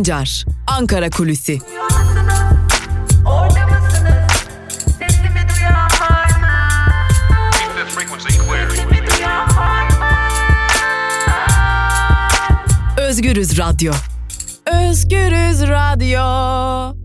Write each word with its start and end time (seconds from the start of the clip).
Sancar, 0.00 0.44
Ankara 0.66 1.10
Kulüsi. 1.10 1.58
Özgürüz 12.98 13.58
Radyo. 13.58 13.92
Özgürüz 14.66 15.62
Radyo. 15.62 16.96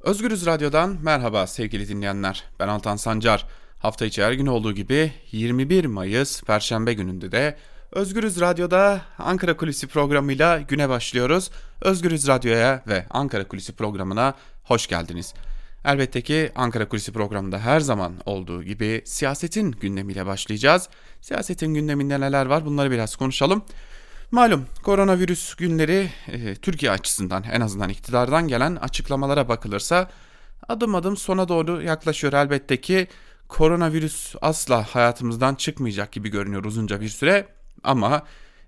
Özgürüz 0.00 0.46
Radyo'dan 0.46 0.98
merhaba 1.02 1.46
sevgili 1.46 1.88
dinleyenler. 1.88 2.44
Ben 2.60 2.68
Altan 2.68 2.96
Sancar. 2.96 3.46
Hafta 3.78 4.04
içi 4.04 4.24
her 4.24 4.32
gün 4.32 4.46
olduğu 4.46 4.72
gibi 4.72 5.12
21 5.32 5.84
Mayıs 5.84 6.42
Perşembe 6.42 6.92
gününde 6.92 7.32
de 7.32 7.56
Özgürüz 7.92 8.40
Radyo'da 8.40 9.00
Ankara 9.18 9.56
Kulisi 9.56 9.86
programıyla 9.86 10.60
güne 10.60 10.88
başlıyoruz. 10.88 11.50
Özgürüz 11.80 12.28
Radyo'ya 12.28 12.82
ve 12.86 13.06
Ankara 13.10 13.48
Kulisi 13.48 13.72
programına 13.72 14.34
hoş 14.64 14.86
geldiniz. 14.86 15.34
Elbette 15.84 16.22
ki 16.22 16.52
Ankara 16.54 16.88
Kulisi 16.88 17.12
programında 17.12 17.58
her 17.58 17.80
zaman 17.80 18.12
olduğu 18.26 18.62
gibi 18.62 19.02
siyasetin 19.04 19.70
gündemiyle 19.72 20.26
başlayacağız. 20.26 20.88
Siyasetin 21.20 21.74
gündeminde 21.74 22.20
neler 22.20 22.46
var 22.46 22.64
bunları 22.64 22.90
biraz 22.90 23.16
konuşalım. 23.16 23.62
Malum 24.30 24.66
koronavirüs 24.82 25.54
günleri 25.54 26.10
e, 26.28 26.54
Türkiye 26.54 26.92
açısından 26.92 27.44
en 27.52 27.60
azından 27.60 27.88
iktidardan 27.88 28.48
gelen 28.48 28.76
açıklamalara 28.76 29.48
bakılırsa 29.48 30.10
adım 30.68 30.94
adım 30.94 31.16
sona 31.16 31.48
doğru 31.48 31.82
yaklaşıyor 31.82 32.32
elbette 32.32 32.80
ki 32.80 33.08
koronavirüs 33.48 34.34
asla 34.40 34.82
hayatımızdan 34.94 35.54
çıkmayacak 35.54 36.12
gibi 36.12 36.28
görünüyor 36.28 36.64
uzunca 36.64 37.00
bir 37.00 37.08
süre 37.08 37.46
ama 37.84 38.22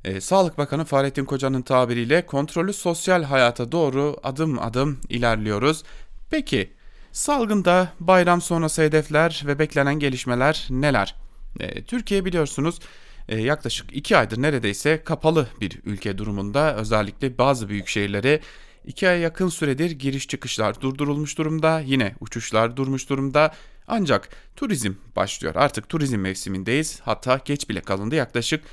e, 0.05 0.21
Sağlık 0.21 0.59
Bakanı 0.59 0.85
Fahrettin 0.85 1.25
Koca'nın 1.25 1.63
tabiriyle 1.63 2.27
kontrollü 2.27 2.73
sosyal 2.73 3.23
hayata 3.23 3.73
doğru 3.73 4.17
adım 4.23 4.59
adım 4.59 5.01
ilerliyoruz. 5.09 5.83
Peki 6.31 6.73
salgında 7.13 7.89
bayram 8.01 8.41
sonrası 8.41 8.83
hedefler 8.83 9.43
ve 9.47 9.59
beklenen 9.59 9.99
gelişmeler 9.99 10.67
neler? 10.71 11.15
E, 11.61 11.85
Türkiye 11.85 12.25
biliyorsunuz 12.25 12.81
e, 13.29 13.41
yaklaşık 13.41 13.97
2 13.97 14.17
aydır 14.17 14.43
neredeyse 14.43 15.05
kapalı 15.05 15.49
bir 15.61 15.81
ülke 15.85 16.19
durumunda. 16.19 16.77
Özellikle 16.77 17.39
bazı 17.39 17.69
büyük 17.69 17.89
şehirlere 17.89 18.41
2 18.87 19.09
aya 19.09 19.19
yakın 19.19 19.49
süredir 19.49 19.91
giriş 19.91 20.29
çıkışlar 20.29 20.81
durdurulmuş 20.81 21.39
durumda. 21.39 21.81
Yine 21.81 22.15
uçuşlar 22.21 22.77
durmuş 22.77 23.09
durumda. 23.09 23.55
Ancak 23.89 24.29
turizm 24.57 24.93
başlıyor. 25.17 25.55
Artık 25.57 25.89
turizm 25.89 26.19
mevsimindeyiz. 26.19 27.01
Hatta 27.01 27.41
geç 27.45 27.69
bile 27.69 27.81
kalındı. 27.81 28.15
Yaklaşık 28.15 28.65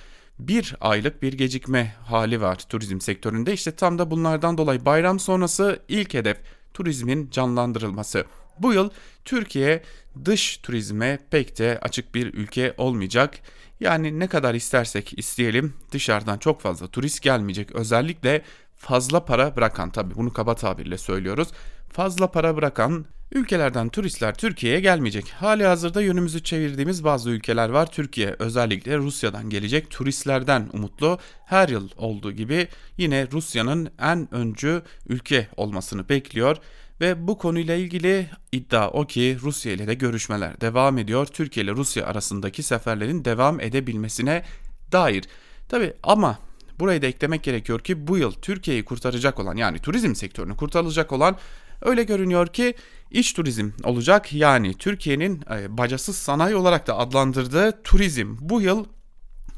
bir 0.48 0.76
aylık 0.82 1.22
bir 1.22 1.34
gecikme 1.34 1.94
hali 2.06 2.42
var 2.42 2.56
turizm 2.56 3.00
sektöründe 3.00 3.54
işte 3.54 3.72
tam 3.72 4.00
da 4.00 4.12
bunlardan 4.12 4.58
dolayı 4.58 4.86
bayram 4.86 5.20
sonrası 5.20 5.80
ilk 5.88 6.14
hedef 6.14 6.38
turizmin 6.74 7.30
canlandırılması. 7.30 8.26
Bu 8.60 8.74
yıl 8.74 8.90
Türkiye 9.26 9.84
dış 10.26 10.58
turizme 10.58 11.20
pek 11.32 11.60
de 11.60 11.80
açık 11.82 12.16
bir 12.16 12.34
ülke 12.34 12.74
olmayacak. 12.78 13.40
Yani 13.80 14.20
ne 14.20 14.28
kadar 14.28 14.54
istersek 14.54 15.20
isteyelim 15.20 15.74
dışarıdan 15.92 16.38
çok 16.38 16.62
fazla 16.62 16.88
turist 16.88 17.22
gelmeyecek. 17.22 17.72
Özellikle 17.72 18.42
fazla 18.78 19.26
para 19.26 19.56
bırakan 19.56 19.90
tabii 19.90 20.16
bunu 20.16 20.34
kaba 20.34 20.56
tabirle 20.56 20.98
söylüyoruz. 20.98 21.48
Fazla 21.94 22.32
para 22.32 22.56
bırakan 22.56 23.06
ülkelerden 23.32 23.90
turistler 23.90 24.36
Türkiye'ye 24.36 24.80
gelmeyecek. 24.80 25.30
Hali 25.30 25.66
hazırda 25.66 26.02
yönümüzü 26.02 26.44
çevirdiğimiz 26.44 27.04
bazı 27.04 27.30
ülkeler 27.30 27.70
var. 27.70 27.92
Türkiye 27.92 28.36
özellikle 28.40 28.98
Rusya'dan 28.98 29.50
gelecek 29.50 29.90
turistlerden 29.90 30.70
umutlu. 30.74 31.20
Her 31.46 31.70
yıl 31.70 31.90
olduğu 31.98 32.32
gibi 32.32 32.68
yine 32.98 33.28
Rusya'nın 33.32 33.90
en 34.00 34.34
öncü 34.34 34.82
ülke 35.10 35.48
olmasını 35.58 36.10
bekliyor. 36.10 36.58
Ve 37.02 37.28
bu 37.28 37.38
konuyla 37.38 37.76
ilgili 37.76 38.30
iddia 38.52 38.90
o 38.90 39.08
ki 39.08 39.38
Rusya 39.42 39.74
ile 39.74 39.88
de 39.88 39.94
görüşmeler 39.94 40.62
devam 40.62 40.98
ediyor. 40.98 41.26
Türkiye 41.26 41.64
ile 41.64 41.72
Rusya 41.72 42.06
arasındaki 42.06 42.64
seferlerin 42.64 43.26
devam 43.26 43.60
edebilmesine 43.60 44.44
dair. 44.92 45.24
Tabi 45.70 45.94
ama 46.04 46.40
burayı 46.80 47.02
da 47.02 47.08
eklemek 47.08 47.44
gerekiyor 47.44 47.80
ki 47.80 48.08
bu 48.08 48.18
yıl 48.18 48.32
Türkiye'yi 48.32 48.86
kurtaracak 48.86 49.40
olan 49.40 49.56
yani 49.56 49.80
turizm 49.80 50.16
sektörünü 50.16 50.56
kurtaracak 50.56 51.12
olan 51.12 51.38
öyle 51.82 52.04
görünüyor 52.04 52.48
ki 52.48 52.76
iç 53.12 53.34
turizm 53.34 53.70
olacak. 53.84 54.34
Yani 54.34 54.74
Türkiye'nin 54.74 55.44
e, 55.52 55.78
bacasız 55.78 56.16
sanayi 56.16 56.56
olarak 56.56 56.88
da 56.88 56.98
adlandırdığı 56.98 57.84
turizm 57.84 58.36
bu 58.40 58.62
yıl 58.62 58.86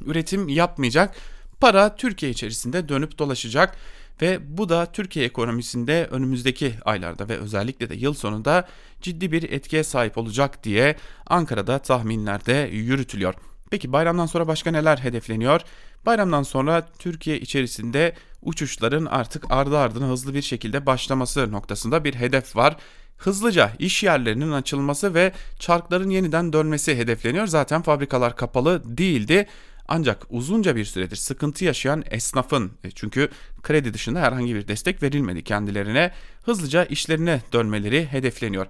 üretim 0.05 0.49
yapmayacak. 0.49 1.15
Para 1.59 1.95
Türkiye 1.95 2.31
içerisinde 2.31 2.89
dönüp 2.89 3.17
dolaşacak 3.19 3.77
ve 4.21 4.57
bu 4.57 4.69
da 4.69 4.85
Türkiye 4.85 5.25
ekonomisinde 5.25 6.07
önümüzdeki 6.11 6.73
aylarda 6.85 7.29
ve 7.29 7.37
özellikle 7.37 7.89
de 7.89 7.95
yıl 7.95 8.13
sonunda 8.13 8.67
ciddi 9.01 9.31
bir 9.31 9.43
etkiye 9.51 9.83
sahip 9.83 10.17
olacak 10.17 10.63
diye 10.63 10.95
Ankara'da 11.27 11.79
tahminlerde 11.79 12.69
yürütülüyor. 12.71 13.33
Peki 13.71 13.93
bayramdan 13.93 14.25
sonra 14.25 14.47
başka 14.47 14.71
neler 14.71 14.97
hedefleniyor? 14.97 15.61
Bayramdan 16.05 16.43
sonra 16.43 16.87
Türkiye 16.99 17.39
içerisinde 17.39 18.13
uçuşların 18.45 19.05
artık 19.05 19.51
ardı 19.51 19.77
ardına 19.77 20.07
hızlı 20.07 20.33
bir 20.33 20.41
şekilde 20.41 20.85
başlaması 20.85 21.51
noktasında 21.51 22.03
bir 22.03 22.15
hedef 22.15 22.55
var. 22.55 22.77
Hızlıca 23.17 23.71
iş 23.79 24.03
yerlerinin 24.03 24.51
açılması 24.51 25.13
ve 25.13 25.31
çarkların 25.59 26.09
yeniden 26.09 26.53
dönmesi 26.53 26.97
hedefleniyor. 26.97 27.47
Zaten 27.47 27.81
fabrikalar 27.81 28.35
kapalı 28.35 28.97
değildi. 28.97 29.47
Ancak 29.87 30.25
uzunca 30.29 30.75
bir 30.75 30.85
süredir 30.85 31.15
sıkıntı 31.15 31.65
yaşayan 31.65 32.03
esnafın 32.11 32.71
e, 32.83 32.91
çünkü 32.91 33.29
kredi 33.63 33.93
dışında 33.93 34.21
herhangi 34.21 34.55
bir 34.55 34.67
destek 34.67 35.03
verilmedi 35.03 35.43
kendilerine 35.43 36.11
hızlıca 36.45 36.85
işlerine 36.85 37.41
dönmeleri 37.53 38.05
hedefleniyor. 38.05 38.67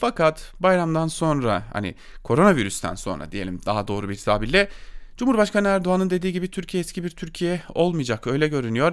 Fakat 0.00 0.52
bayramdan 0.60 1.08
sonra 1.08 1.62
hani 1.72 1.94
koronavirüsten 2.24 2.94
sonra 2.94 3.32
diyelim 3.32 3.60
daha 3.66 3.88
doğru 3.88 4.08
bir 4.08 4.16
tabirle 4.16 4.68
Cumhurbaşkanı 5.20 5.68
Erdoğan'ın 5.68 6.10
dediği 6.10 6.32
gibi 6.32 6.50
Türkiye 6.50 6.80
eski 6.80 7.04
bir 7.04 7.10
Türkiye 7.10 7.62
olmayacak 7.74 8.26
öyle 8.26 8.48
görünüyor 8.48 8.92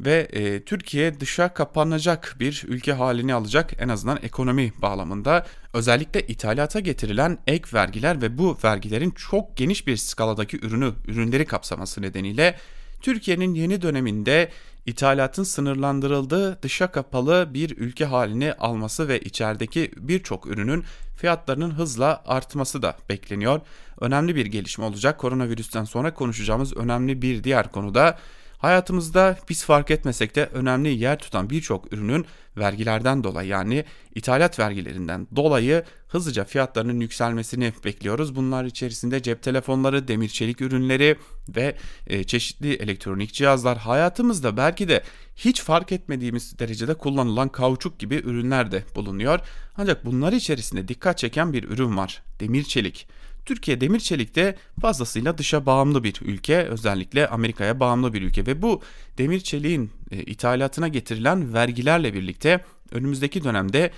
ve 0.00 0.28
e, 0.32 0.64
Türkiye 0.64 1.20
dışa 1.20 1.54
kapanacak 1.54 2.36
bir 2.40 2.64
ülke 2.68 2.92
halini 2.92 3.34
alacak 3.34 3.82
en 3.82 3.88
azından 3.88 4.18
ekonomi 4.22 4.72
bağlamında. 4.82 5.46
Özellikle 5.72 6.26
ithalata 6.26 6.80
getirilen 6.80 7.38
ek 7.46 7.64
vergiler 7.74 8.22
ve 8.22 8.38
bu 8.38 8.58
vergilerin 8.64 9.10
çok 9.10 9.56
geniş 9.56 9.86
bir 9.86 9.96
skaladaki 9.96 10.66
ürünü, 10.66 10.92
ürünleri 11.08 11.46
kapsaması 11.46 12.02
nedeniyle 12.02 12.56
Türkiye'nin 13.02 13.54
yeni 13.54 13.82
döneminde 13.82 14.50
ithalatın 14.86 15.42
sınırlandırıldığı 15.42 16.62
dışa 16.62 16.86
kapalı 16.86 17.48
bir 17.54 17.76
ülke 17.76 18.04
halini 18.04 18.52
alması 18.52 19.08
ve 19.08 19.20
içerideki 19.20 19.92
birçok 19.96 20.46
ürünün 20.46 20.84
fiyatlarının 21.16 21.70
hızla 21.70 22.22
artması 22.26 22.82
da 22.82 22.96
bekleniyor. 23.08 23.60
Önemli 24.00 24.36
bir 24.36 24.46
gelişme 24.46 24.84
olacak. 24.84 25.18
Koronavirüsten 25.18 25.84
sonra 25.84 26.14
konuşacağımız 26.14 26.76
önemli 26.76 27.22
bir 27.22 27.44
diğer 27.44 27.72
konuda 27.72 28.18
Hayatımızda 28.64 29.38
biz 29.48 29.64
fark 29.64 29.90
etmesek 29.90 30.36
de 30.36 30.46
önemli 30.46 30.88
yer 30.88 31.18
tutan 31.18 31.50
birçok 31.50 31.92
ürünün 31.92 32.26
vergilerden 32.56 33.24
dolayı 33.24 33.48
yani 33.48 33.84
ithalat 34.14 34.58
vergilerinden 34.58 35.28
dolayı 35.36 35.84
hızlıca 36.08 36.44
fiyatlarının 36.44 37.00
yükselmesini 37.00 37.72
bekliyoruz. 37.84 38.36
Bunlar 38.36 38.64
içerisinde 38.64 39.22
cep 39.22 39.42
telefonları, 39.42 40.08
demir 40.08 40.28
çelik 40.28 40.60
ürünleri 40.60 41.16
ve 41.48 41.76
e, 42.06 42.24
çeşitli 42.24 42.74
elektronik 42.74 43.32
cihazlar 43.34 43.78
hayatımızda 43.78 44.56
belki 44.56 44.88
de 44.88 45.02
hiç 45.36 45.62
fark 45.62 45.92
etmediğimiz 45.92 46.58
derecede 46.58 46.94
kullanılan 46.94 47.48
kauçuk 47.48 47.98
gibi 47.98 48.14
ürünler 48.14 48.72
de 48.72 48.84
bulunuyor. 48.94 49.40
Ancak 49.76 50.04
bunlar 50.04 50.32
içerisinde 50.32 50.88
dikkat 50.88 51.18
çeken 51.18 51.52
bir 51.52 51.64
ürün 51.64 51.96
var. 51.96 52.22
Demir 52.40 52.64
çelik. 52.64 53.08
Türkiye 53.46 53.80
demir 53.80 54.00
çelikte 54.00 54.56
fazlasıyla 54.80 55.38
dışa 55.38 55.66
bağımlı 55.66 56.04
bir 56.04 56.20
ülke 56.22 56.56
özellikle 56.56 57.28
Amerika'ya 57.28 57.80
bağımlı 57.80 58.12
bir 58.12 58.22
ülke 58.22 58.46
ve 58.46 58.62
bu 58.62 58.82
demir 59.18 59.40
çeliğin 59.40 59.90
e, 60.10 60.22
ithalatına 60.22 60.88
getirilen 60.88 61.54
vergilerle 61.54 62.14
birlikte 62.14 62.64
önümüzdeki 62.90 63.44
dönemde 63.44 63.90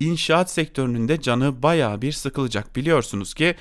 inşaat 0.00 0.50
sektörünün 0.50 1.08
de 1.08 1.20
canı 1.20 1.62
baya 1.62 2.02
bir 2.02 2.12
sıkılacak. 2.12 2.76
Biliyorsunuz 2.76 3.34
ki 3.34 3.54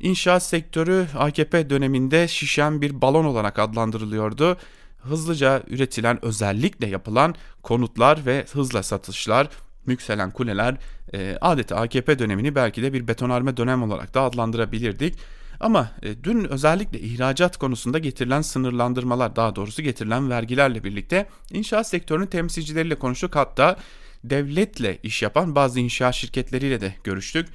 inşaat 0.00 0.42
sektörü 0.42 1.06
AKP 1.18 1.70
döneminde 1.70 2.28
şişen 2.28 2.82
bir 2.82 3.00
balon 3.00 3.24
olarak 3.24 3.58
adlandırılıyordu. 3.58 4.56
Hızlıca 4.98 5.62
üretilen 5.68 6.24
özellikle 6.24 6.86
yapılan 6.86 7.34
konutlar 7.62 8.26
ve 8.26 8.46
hızla 8.52 8.82
satışlar 8.82 9.48
yükselen 9.86 10.30
kuleler 10.30 10.76
e, 11.14 11.38
adeta 11.40 11.76
AKP 11.76 12.18
dönemini 12.18 12.54
belki 12.54 12.82
de 12.82 12.92
bir 12.92 13.08
betonarme 13.08 13.56
dönem 13.56 13.82
olarak 13.82 14.14
da 14.14 14.20
adlandırabilirdik. 14.20 15.14
Ama 15.60 15.90
e, 16.02 16.24
dün 16.24 16.44
özellikle 16.44 17.00
ihracat 17.00 17.56
konusunda 17.56 17.98
getirilen 17.98 18.42
sınırlandırmalar 18.42 19.36
daha 19.36 19.56
doğrusu 19.56 19.82
getirilen 19.82 20.30
vergilerle 20.30 20.84
birlikte 20.84 21.28
inşaat 21.52 21.88
sektörünün 21.88 22.26
temsilcileriyle 22.26 22.94
konuştuk. 22.94 23.36
Hatta 23.36 23.76
devletle 24.24 24.98
iş 25.02 25.22
yapan 25.22 25.54
bazı 25.54 25.80
inşaat 25.80 26.14
şirketleriyle 26.14 26.80
de 26.80 26.94
görüştük. 27.04 27.48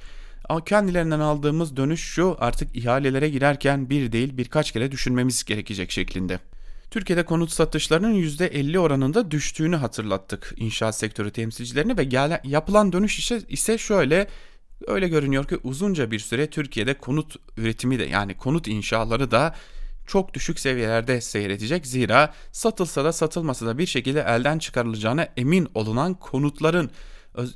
Kendilerinden 0.66 1.20
aldığımız 1.20 1.76
dönüş 1.76 2.00
şu 2.00 2.36
artık 2.40 2.76
ihalelere 2.76 3.28
girerken 3.28 3.90
bir 3.90 4.12
değil 4.12 4.36
birkaç 4.36 4.72
kere 4.72 4.92
düşünmemiz 4.92 5.44
gerekecek 5.44 5.90
şeklinde. 5.90 6.38
Türkiye'de 6.96 7.24
konut 7.24 7.50
satışlarının 7.50 8.14
%50 8.14 8.78
oranında 8.78 9.30
düştüğünü 9.30 9.76
hatırlattık 9.76 10.54
inşaat 10.56 10.96
sektörü 10.96 11.30
temsilcilerine 11.30 11.96
ve 11.96 12.04
gelen, 12.04 12.40
yapılan 12.44 12.92
dönüş 12.92 13.18
ise, 13.18 13.42
ise 13.48 13.78
şöyle 13.78 14.26
öyle 14.86 15.08
görünüyor 15.08 15.48
ki 15.48 15.58
uzunca 15.64 16.10
bir 16.10 16.18
süre 16.18 16.50
Türkiye'de 16.50 16.94
konut 16.94 17.36
üretimi 17.56 17.98
de 17.98 18.04
yani 18.04 18.36
konut 18.36 18.68
inşaları 18.68 19.30
da 19.30 19.54
çok 20.06 20.34
düşük 20.34 20.60
seviyelerde 20.60 21.20
seyredecek. 21.20 21.86
Zira 21.86 22.34
satılsa 22.52 23.04
da 23.04 23.12
satılmasa 23.12 23.66
da 23.66 23.78
bir 23.78 23.86
şekilde 23.86 24.20
elden 24.20 24.58
çıkarılacağına 24.58 25.28
emin 25.36 25.68
olunan 25.74 26.14
konutların 26.14 26.90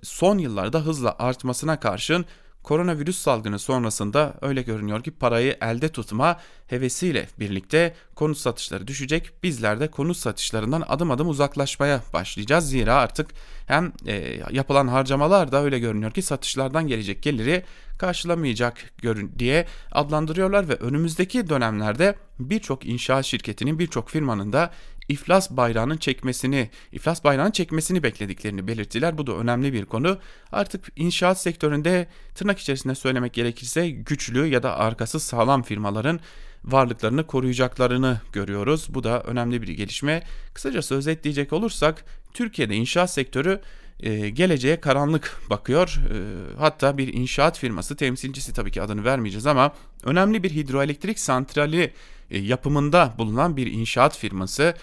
son 0.03 0.39
yıllarda 0.39 0.81
hızla 0.81 1.17
artmasına 1.19 1.81
karşın 1.81 2.25
Koronavirüs 2.63 3.19
salgını 3.19 3.59
sonrasında 3.59 4.35
öyle 4.41 4.63
görünüyor 4.63 5.03
ki 5.03 5.11
parayı 5.11 5.57
elde 5.61 5.89
tutma 5.89 6.41
hevesiyle 6.67 7.29
birlikte 7.39 7.95
konut 8.15 8.39
satışları 8.39 8.87
düşecek. 8.87 9.33
Bizler 9.43 9.81
de 9.81 9.91
konut 9.91 10.17
satışlarından 10.17 10.85
adım 10.89 11.11
adım 11.11 11.29
uzaklaşmaya 11.29 12.03
başlayacağız. 12.13 12.71
Zira 12.71 12.95
artık 12.95 13.31
hem 13.67 13.93
e, 14.07 14.41
yapılan 14.51 14.89
harcamalar 14.89 15.53
da 15.53 15.63
öyle 15.63 15.79
görünüyor 15.79 16.11
ki 16.11 16.23
satışlardan 16.23 16.87
gelecek 16.87 17.23
geliri 17.23 17.65
karşılamayacak 17.99 18.75
görün 18.99 19.33
diye 19.39 19.67
adlandırıyorlar 19.93 20.69
ve 20.69 20.75
önümüzdeki 20.75 21.49
dönemlerde 21.49 22.15
birçok 22.39 22.87
inşaat 22.87 23.25
şirketinin 23.25 23.79
birçok 23.79 24.11
firmanın 24.11 24.53
da 24.53 24.71
iflas 25.11 25.51
bayrağının 25.51 25.97
çekmesini, 25.97 26.71
iflas 26.93 27.25
bayrağının 27.25 27.51
çekmesini 27.51 28.03
beklediklerini 28.03 28.67
belirttiler. 28.67 29.19
Bu 29.19 29.27
da 29.27 29.33
önemli 29.33 29.73
bir 29.73 29.85
konu. 29.85 30.19
Artık 30.53 30.89
inşaat 30.97 31.41
sektöründe 31.41 32.09
tırnak 32.35 32.59
içerisinde 32.59 32.95
söylemek 32.95 33.33
gerekirse 33.33 33.91
güçlü 33.91 34.47
ya 34.47 34.63
da 34.63 34.77
arkası 34.77 35.21
sağlam 35.21 35.63
firmaların 35.63 36.21
varlıklarını 36.65 37.27
koruyacaklarını 37.27 38.21
görüyoruz. 38.33 38.87
Bu 38.89 39.05
da 39.05 39.23
önemli 39.23 39.63
bir 39.63 39.69
gelişme. 39.69 40.23
Kısacası 40.55 40.95
özetleyecek 40.95 41.53
olursak 41.53 42.05
Türkiye'de 42.35 42.75
inşaat 42.75 43.11
sektörü 43.11 43.61
e, 44.01 44.31
geleceğe 44.31 44.81
karanlık 44.81 45.41
bakıyor. 45.51 46.01
E, 46.11 46.17
hatta 46.59 46.99
bir 46.99 47.15
inşaat 47.15 47.59
firması 47.59 47.97
temsilcisi 47.97 48.53
tabii 48.53 48.71
ki 48.71 48.83
adını 48.83 49.05
vermeyeceğiz 49.05 49.47
ama 49.47 49.73
önemli 50.05 50.43
bir 50.43 50.51
hidroelektrik 50.51 51.19
santrali 51.19 51.93
e, 52.31 52.39
yapımında 52.39 53.15
bulunan 53.19 53.57
bir 53.57 53.67
inşaat 53.67 54.19
firması 54.19 54.75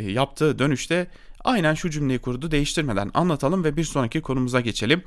yaptığı 0.00 0.58
dönüşte 0.58 1.06
aynen 1.44 1.74
şu 1.74 1.90
cümleyi 1.90 2.18
kurdu 2.18 2.50
değiştirmeden 2.50 3.10
anlatalım 3.14 3.64
ve 3.64 3.76
bir 3.76 3.84
sonraki 3.84 4.20
konumuza 4.20 4.60
geçelim. 4.60 5.02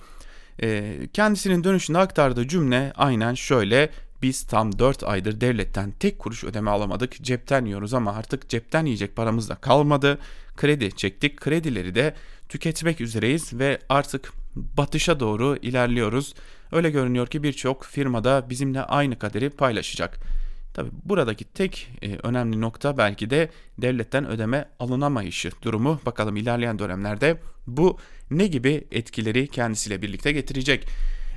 E, 0.61 0.97
kendisinin 1.13 1.63
dönüşünde 1.63 1.97
aktardığı 1.97 2.47
cümle 2.47 2.93
aynen 2.95 3.33
şöyle 3.33 3.89
biz 4.21 4.43
tam 4.43 4.79
4 4.79 5.03
aydır 5.03 5.41
devletten 5.41 5.91
tek 5.91 6.19
kuruş 6.19 6.43
ödeme 6.43 6.71
alamadık. 6.71 7.23
Cepten 7.23 7.65
yiyoruz 7.65 7.93
ama 7.93 8.13
artık 8.13 8.49
cepten 8.49 8.85
yiyecek 8.85 9.15
paramız 9.15 9.49
da 9.49 9.55
kalmadı. 9.55 10.19
Kredi 10.55 10.95
çektik. 10.95 11.41
Kredileri 11.41 11.95
de 11.95 12.15
tüketmek 12.49 13.01
üzereyiz 13.01 13.53
ve 13.53 13.79
artık 13.89 14.33
batışa 14.55 15.19
doğru 15.19 15.57
ilerliyoruz. 15.61 16.33
Öyle 16.71 16.89
görünüyor 16.89 17.27
ki 17.27 17.43
birçok 17.43 17.85
firmada 17.85 18.49
bizimle 18.49 18.81
aynı 18.81 19.19
kaderi 19.19 19.49
paylaşacak. 19.49 20.36
Tabi 20.77 20.89
buradaki 21.05 21.45
tek 21.45 21.89
e, 22.01 22.17
önemli 22.23 22.61
nokta 22.61 22.97
belki 22.97 23.29
de 23.29 23.49
devletten 23.77 24.27
ödeme 24.27 24.69
alınamayışı 24.79 25.51
durumu. 25.61 25.99
Bakalım 26.05 26.35
ilerleyen 26.35 26.79
dönemlerde 26.79 27.37
bu 27.67 27.97
ne 28.31 28.47
gibi 28.47 28.87
etkileri 28.91 29.47
kendisiyle 29.47 30.01
birlikte 30.01 30.31
getirecek. 30.31 30.87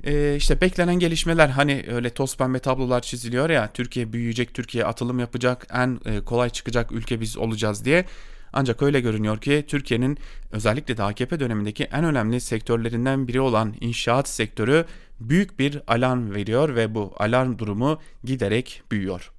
E, 0.04 0.36
işte 0.36 0.60
beklenen 0.60 0.94
gelişmeler 0.94 1.48
hani 1.48 1.84
öyle 1.88 2.10
toz 2.10 2.36
pembe 2.36 2.58
tablolar 2.58 3.00
çiziliyor 3.00 3.50
ya 3.50 3.72
Türkiye 3.72 4.12
büyüyecek, 4.12 4.54
Türkiye 4.54 4.84
atılım 4.84 5.18
yapacak, 5.18 5.66
en 5.72 6.00
e, 6.04 6.20
kolay 6.20 6.50
çıkacak 6.50 6.92
ülke 6.92 7.20
biz 7.20 7.36
olacağız 7.36 7.84
diye. 7.84 8.04
Ancak 8.52 8.82
öyle 8.82 9.00
görünüyor 9.00 9.40
ki 9.40 9.64
Türkiye'nin 9.68 10.18
özellikle 10.52 10.96
de 10.96 11.02
AKP 11.02 11.40
dönemindeki 11.40 11.84
en 11.84 12.04
önemli 12.04 12.40
sektörlerinden 12.40 13.28
biri 13.28 13.40
olan 13.40 13.74
inşaat 13.80 14.28
sektörü 14.28 14.84
büyük 15.20 15.58
bir 15.58 15.82
alarm 15.86 16.34
veriyor 16.34 16.74
ve 16.74 16.94
bu 16.94 17.14
alarm 17.18 17.58
durumu 17.58 18.00
giderek 18.24 18.82
büyüyor. 18.90 19.30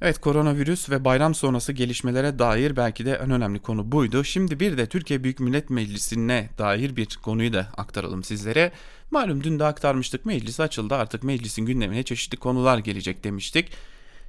Evet 0.00 0.20
koronavirüs 0.20 0.90
ve 0.90 1.04
bayram 1.04 1.34
sonrası 1.34 1.72
gelişmelere 1.72 2.38
dair 2.38 2.76
belki 2.76 3.06
de 3.06 3.12
en 3.12 3.30
önemli 3.30 3.58
konu 3.58 3.92
buydu. 3.92 4.24
Şimdi 4.24 4.60
bir 4.60 4.78
de 4.78 4.86
Türkiye 4.86 5.24
Büyük 5.24 5.40
Millet 5.40 5.70
Meclisi'ne 5.70 6.48
dair 6.58 6.96
bir 6.96 7.18
konuyu 7.22 7.52
da 7.52 7.66
aktaralım 7.76 8.24
sizlere. 8.24 8.72
Malum 9.10 9.44
dün 9.44 9.58
de 9.58 9.64
aktarmıştık 9.64 10.26
meclis 10.26 10.60
açıldı 10.60 10.94
artık 10.94 11.22
meclisin 11.22 11.66
gündemine 11.66 12.02
çeşitli 12.02 12.36
konular 12.36 12.78
gelecek 12.78 13.24
demiştik. 13.24 13.72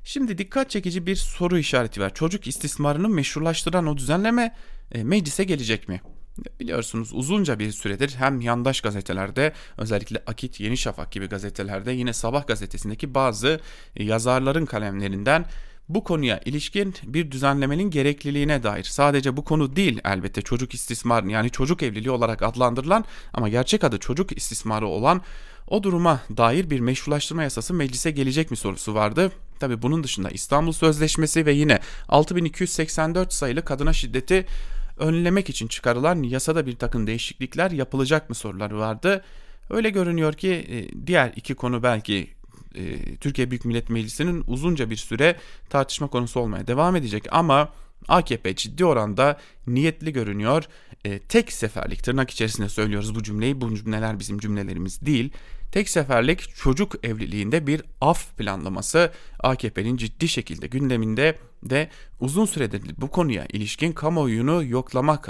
Şimdi 0.09 0.37
dikkat 0.37 0.69
çekici 0.69 1.05
bir 1.05 1.15
soru 1.15 1.57
işareti 1.57 2.01
var. 2.01 2.13
Çocuk 2.13 2.47
istismarını 2.47 3.09
meşrulaştıran 3.09 3.87
o 3.87 3.97
düzenleme 3.97 4.55
e, 4.91 5.03
meclise 5.03 5.43
gelecek 5.43 5.89
mi? 5.89 6.01
Biliyorsunuz 6.59 7.13
uzunca 7.13 7.59
bir 7.59 7.71
süredir 7.71 8.15
hem 8.17 8.41
yandaş 8.41 8.81
gazetelerde 8.81 9.53
özellikle 9.77 10.23
Akit, 10.27 10.59
Yeni 10.59 10.77
Şafak 10.77 11.11
gibi 11.11 11.27
gazetelerde 11.27 11.91
yine 11.91 12.13
Sabah 12.13 12.47
gazetesindeki 12.47 13.13
bazı 13.13 13.59
yazarların 13.95 14.65
kalemlerinden 14.65 15.45
bu 15.89 16.03
konuya 16.03 16.39
ilişkin 16.45 16.95
bir 17.03 17.31
düzenlemenin 17.31 17.89
gerekliliğine 17.89 18.63
dair 18.63 18.83
sadece 18.83 19.37
bu 19.37 19.43
konu 19.43 19.75
değil 19.75 19.99
elbette 20.05 20.41
çocuk 20.41 20.73
istismarı 20.73 21.29
yani 21.29 21.49
çocuk 21.49 21.83
evliliği 21.83 22.11
olarak 22.11 22.43
adlandırılan 22.43 23.05
ama 23.33 23.49
gerçek 23.49 23.83
adı 23.83 23.97
çocuk 23.97 24.37
istismarı 24.37 24.87
olan 24.87 25.21
o 25.67 25.83
duruma 25.83 26.21
dair 26.37 26.69
bir 26.69 26.79
meşrulaştırma 26.79 27.43
yasası 27.43 27.73
meclise 27.73 28.11
gelecek 28.11 28.51
mi 28.51 28.57
sorusu 28.57 28.93
vardı. 28.93 29.31
Tabi 29.59 29.81
bunun 29.81 30.03
dışında 30.03 30.29
İstanbul 30.29 30.71
Sözleşmesi 30.71 31.45
ve 31.45 31.53
yine 31.53 31.79
6284 32.09 33.33
sayılı 33.33 33.65
kadına 33.65 33.93
şiddeti 33.93 34.45
önlemek 34.97 35.49
için 35.49 35.67
çıkarılan 35.67 36.23
yasada 36.23 36.65
bir 36.65 36.75
takım 36.75 37.07
değişiklikler 37.07 37.71
yapılacak 37.71 38.29
mı 38.29 38.35
soruları 38.35 38.77
vardı. 38.77 39.23
Öyle 39.69 39.89
görünüyor 39.89 40.33
ki 40.33 40.49
e, 40.49 41.07
diğer 41.07 41.33
iki 41.35 41.55
konu 41.55 41.83
belki 41.83 42.29
e, 42.75 43.15
Türkiye 43.15 43.51
Büyük 43.51 43.65
Millet 43.65 43.89
Meclisi'nin 43.89 44.43
uzunca 44.47 44.89
bir 44.89 44.95
süre 44.95 45.35
tartışma 45.69 46.07
konusu 46.07 46.39
olmaya 46.39 46.67
devam 46.67 46.95
edecek 46.95 47.27
ama 47.31 47.73
AKP 48.07 48.55
ciddi 48.55 48.85
oranda 48.85 49.39
niyetli 49.67 50.13
görünüyor. 50.13 50.63
E, 51.05 51.19
tek 51.19 51.51
seferlik 51.51 52.03
tırnak 52.03 52.29
içerisinde 52.29 52.69
söylüyoruz 52.69 53.15
bu 53.15 53.23
cümleyi. 53.23 53.61
Bu 53.61 53.75
cümleler 53.75 54.19
bizim 54.19 54.39
cümlelerimiz 54.39 55.05
değil. 55.05 55.31
Tek 55.71 55.89
seferlik 55.89 56.55
çocuk 56.55 56.95
evliliğinde 57.03 57.67
bir 57.67 57.81
af 58.01 58.37
planlaması 58.37 59.11
AKP'nin 59.39 59.97
ciddi 59.97 60.27
şekilde 60.27 60.67
gündeminde 60.67 61.37
de 61.63 61.89
uzun 62.19 62.45
süredir 62.45 62.81
bu 62.97 63.07
konuya 63.11 63.45
ilişkin 63.53 63.91
kamuoyunu 63.91 64.63
yoklamak 64.63 65.29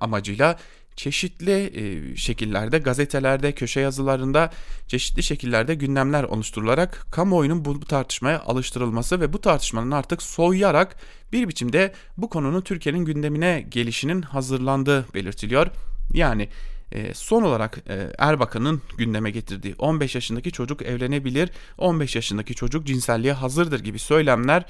amacıyla 0.00 0.58
çeşitli 0.96 1.52
e, 1.52 2.16
şekillerde 2.16 2.78
gazetelerde, 2.78 3.52
köşe 3.52 3.80
yazılarında 3.80 4.50
çeşitli 4.86 5.22
şekillerde 5.22 5.74
gündemler 5.74 6.24
oluşturularak 6.24 7.06
kamuoyunun 7.10 7.64
bu 7.64 7.80
tartışmaya 7.80 8.40
alıştırılması 8.40 9.20
ve 9.20 9.32
bu 9.32 9.40
tartışmanın 9.40 9.90
artık 9.90 10.22
soğuyarak 10.22 10.96
bir 11.32 11.48
biçimde 11.48 11.92
bu 12.16 12.30
konunun 12.30 12.60
Türkiye'nin 12.60 13.04
gündemine 13.04 13.66
gelişinin 13.68 14.22
hazırlandığı 14.22 15.06
belirtiliyor. 15.14 15.66
Yani 16.12 16.48
e, 16.92 17.14
son 17.14 17.42
olarak 17.42 17.78
e, 17.88 18.12
Erbakan'ın 18.18 18.82
gündeme 18.98 19.30
getirdiği 19.30 19.74
15 19.78 20.14
yaşındaki 20.14 20.52
çocuk 20.52 20.82
evlenebilir, 20.82 21.50
15 21.78 22.16
yaşındaki 22.16 22.54
çocuk 22.54 22.86
cinselliğe 22.86 23.32
hazırdır 23.32 23.80
gibi 23.80 23.98
söylemler 23.98 24.64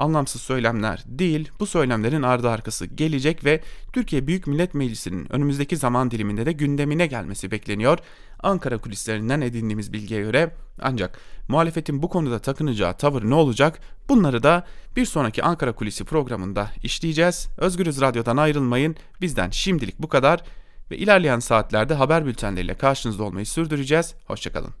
anlamsız 0.00 0.42
söylemler 0.42 1.02
değil, 1.06 1.50
bu 1.60 1.66
söylemlerin 1.66 2.22
ardı 2.22 2.50
arkası 2.50 2.86
gelecek 2.86 3.44
ve 3.44 3.60
Türkiye 3.92 4.26
Büyük 4.26 4.46
Millet 4.46 4.74
Meclisi'nin 4.74 5.32
önümüzdeki 5.32 5.76
zaman 5.76 6.10
diliminde 6.10 6.46
de 6.46 6.52
gündemine 6.52 7.06
gelmesi 7.06 7.50
bekleniyor. 7.50 7.98
Ankara 8.42 8.78
kulislerinden 8.78 9.40
edindiğimiz 9.40 9.92
bilgiye 9.92 10.20
göre 10.20 10.54
ancak 10.80 11.18
muhalefetin 11.48 12.02
bu 12.02 12.08
konuda 12.08 12.38
takınacağı 12.38 12.96
tavır 12.96 13.24
ne 13.24 13.34
olacak? 13.34 13.80
Bunları 14.08 14.42
da 14.42 14.66
bir 14.96 15.04
sonraki 15.04 15.42
Ankara 15.42 15.72
Kulisi 15.72 16.04
programında 16.04 16.70
işleyeceğiz. 16.82 17.48
Özgürüz 17.58 18.00
Radyo'dan 18.00 18.36
ayrılmayın. 18.36 18.96
Bizden 19.20 19.50
şimdilik 19.50 19.98
bu 19.98 20.08
kadar 20.08 20.44
ve 20.90 20.96
ilerleyen 20.96 21.38
saatlerde 21.38 21.94
haber 21.94 22.26
bültenleriyle 22.26 22.74
karşınızda 22.74 23.22
olmayı 23.24 23.46
sürdüreceğiz. 23.46 24.14
Hoşçakalın. 24.26 24.74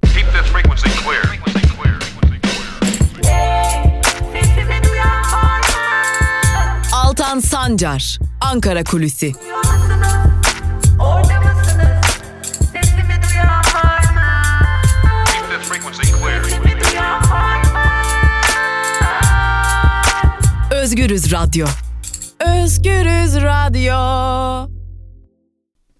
Altan 6.92 7.40
Sancar, 7.40 8.18
Ankara 8.40 8.84
Kulüsi. 8.84 9.32
Özgürüz 20.70 21.32
Radyo. 21.32 21.66
Özgürüz 22.40 23.34
Radyo. 23.36 24.79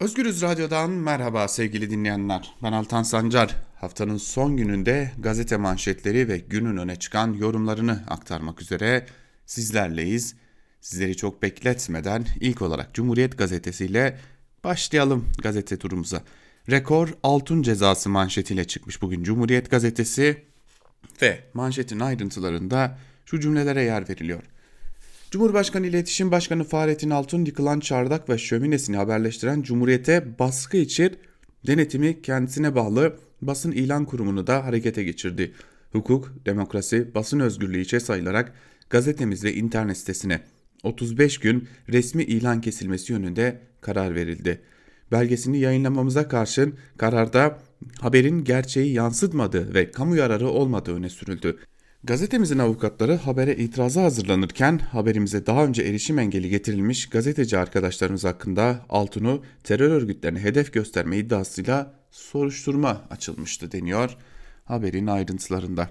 Özgürüz 0.00 0.42
Radyo'dan 0.42 0.90
merhaba 0.90 1.48
sevgili 1.48 1.90
dinleyenler. 1.90 2.54
Ben 2.62 2.72
Altan 2.72 3.02
Sancar. 3.02 3.56
Haftanın 3.80 4.16
son 4.16 4.56
gününde 4.56 5.12
gazete 5.18 5.56
manşetleri 5.56 6.28
ve 6.28 6.38
günün 6.38 6.76
öne 6.76 6.96
çıkan 6.96 7.32
yorumlarını 7.32 8.04
aktarmak 8.08 8.62
üzere 8.62 9.06
sizlerleyiz. 9.46 10.34
Sizleri 10.80 11.16
çok 11.16 11.42
bekletmeden 11.42 12.26
ilk 12.40 12.62
olarak 12.62 12.94
Cumhuriyet 12.94 13.38
Gazetesi 13.38 13.84
ile 13.84 14.18
başlayalım 14.64 15.28
gazete 15.42 15.76
turumuza. 15.76 16.22
Rekor 16.70 17.08
altın 17.22 17.62
cezası 17.62 18.08
manşetiyle 18.08 18.64
çıkmış 18.64 19.02
bugün 19.02 19.22
Cumhuriyet 19.22 19.70
Gazetesi 19.70 20.44
ve 21.22 21.40
manşetin 21.54 22.00
ayrıntılarında 22.00 22.98
şu 23.24 23.40
cümlelere 23.40 23.82
yer 23.82 24.08
veriliyor. 24.08 24.42
Cumhurbaşkanı 25.30 25.86
İletişim 25.86 26.30
Başkanı 26.30 26.64
Fahrettin 26.64 27.10
Altun 27.10 27.44
yıkılan 27.44 27.80
çardak 27.80 28.28
ve 28.28 28.38
şöminesini 28.38 28.96
haberleştiren 28.96 29.62
Cumhuriyet'e 29.62 30.38
baskı 30.38 30.76
için 30.76 31.16
denetimi 31.66 32.22
kendisine 32.22 32.74
bağlı 32.74 33.16
basın 33.42 33.72
ilan 33.72 34.04
kurumunu 34.04 34.46
da 34.46 34.64
harekete 34.64 35.04
geçirdi. 35.04 35.52
Hukuk, 35.92 36.32
demokrasi, 36.46 37.14
basın 37.14 37.40
özgürlüğü 37.40 37.80
içe 37.80 38.00
sayılarak 38.00 38.52
gazetemiz 38.90 39.44
ve 39.44 39.54
internet 39.54 39.96
sitesine 39.96 40.40
35 40.82 41.38
gün 41.38 41.68
resmi 41.88 42.22
ilan 42.22 42.60
kesilmesi 42.60 43.12
yönünde 43.12 43.60
karar 43.80 44.14
verildi. 44.14 44.60
Belgesini 45.12 45.58
yayınlamamıza 45.58 46.28
karşın 46.28 46.74
kararda 46.96 47.58
haberin 48.00 48.44
gerçeği 48.44 48.92
yansıtmadığı 48.92 49.74
ve 49.74 49.90
kamu 49.90 50.16
yararı 50.16 50.48
olmadığı 50.48 50.94
öne 50.94 51.08
sürüldü. 51.08 51.58
Gazetemizin 52.04 52.58
avukatları 52.58 53.16
habere 53.16 53.56
itirazı 53.56 54.00
hazırlanırken 54.00 54.78
haberimize 54.78 55.46
daha 55.46 55.64
önce 55.64 55.82
erişim 55.82 56.18
engeli 56.18 56.48
getirilmiş 56.48 57.08
gazeteci 57.08 57.58
arkadaşlarımız 57.58 58.24
hakkında 58.24 58.86
Altun'u 58.88 59.42
terör 59.64 59.90
örgütlerine 59.90 60.40
hedef 60.40 60.72
gösterme 60.72 61.18
iddiasıyla 61.18 61.94
soruşturma 62.10 63.02
açılmıştı 63.10 63.72
deniyor 63.72 64.16
haberin 64.64 65.06
ayrıntılarında. 65.06 65.88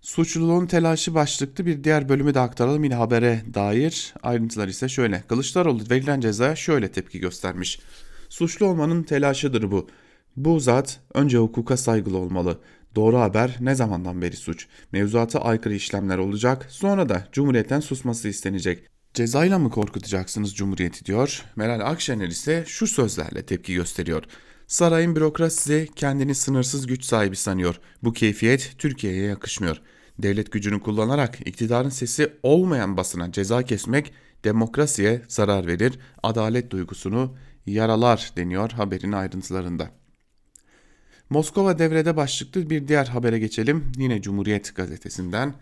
Suçluluğun 0.00 0.66
telaşı 0.66 1.14
başlıklı 1.14 1.66
bir 1.66 1.84
diğer 1.84 2.08
bölümü 2.08 2.34
de 2.34 2.40
aktaralım 2.40 2.84
yine 2.84 2.94
habere 2.94 3.42
dair 3.54 4.14
ayrıntılar 4.22 4.68
ise 4.68 4.88
şöyle. 4.88 5.24
Kılıçdaroğlu 5.28 5.82
verilen 5.90 6.20
cezaya 6.20 6.56
şöyle 6.56 6.88
tepki 6.88 7.20
göstermiş. 7.20 7.80
Suçlu 8.28 8.66
olmanın 8.66 9.02
telaşıdır 9.02 9.70
bu. 9.70 9.88
Bu 10.36 10.60
zat 10.60 11.00
önce 11.14 11.38
hukuka 11.38 11.76
saygılı 11.76 12.18
olmalı. 12.18 12.58
Doğru 12.96 13.18
haber 13.18 13.56
ne 13.60 13.74
zamandan 13.74 14.22
beri 14.22 14.36
suç. 14.36 14.66
Mevzuata 14.92 15.40
aykırı 15.40 15.74
işlemler 15.74 16.18
olacak 16.18 16.66
sonra 16.70 17.08
da 17.08 17.28
Cumhuriyet'ten 17.32 17.80
susması 17.80 18.28
istenecek. 18.28 18.88
Cezayla 19.14 19.58
mı 19.58 19.70
korkutacaksınız 19.70 20.54
Cumhuriyeti 20.54 21.04
diyor. 21.04 21.44
Meral 21.56 21.80
Akşener 21.80 22.28
ise 22.28 22.64
şu 22.66 22.86
sözlerle 22.86 23.46
tepki 23.46 23.74
gösteriyor. 23.74 24.22
Sarayın 24.66 25.16
bürokrasisi 25.16 25.88
kendini 25.96 26.34
sınırsız 26.34 26.86
güç 26.86 27.04
sahibi 27.04 27.36
sanıyor. 27.36 27.80
Bu 28.02 28.12
keyfiyet 28.12 28.74
Türkiye'ye 28.78 29.26
yakışmıyor. 29.26 29.80
Devlet 30.18 30.52
gücünü 30.52 30.80
kullanarak 30.80 31.38
iktidarın 31.48 31.88
sesi 31.88 32.32
olmayan 32.42 32.96
basına 32.96 33.32
ceza 33.32 33.62
kesmek 33.62 34.12
demokrasiye 34.44 35.22
zarar 35.28 35.66
verir, 35.66 35.98
adalet 36.22 36.70
duygusunu 36.70 37.36
yaralar 37.66 38.30
deniyor 38.36 38.70
haberin 38.70 39.12
ayrıntılarında. 39.12 39.90
Moskova 41.30 41.78
devrede 41.78 42.16
başlıklı 42.16 42.70
bir 42.70 42.88
diğer 42.88 43.06
habere 43.06 43.38
geçelim. 43.38 43.92
Yine 43.98 44.22
Cumhuriyet 44.22 44.76
gazetesinden. 44.76 45.54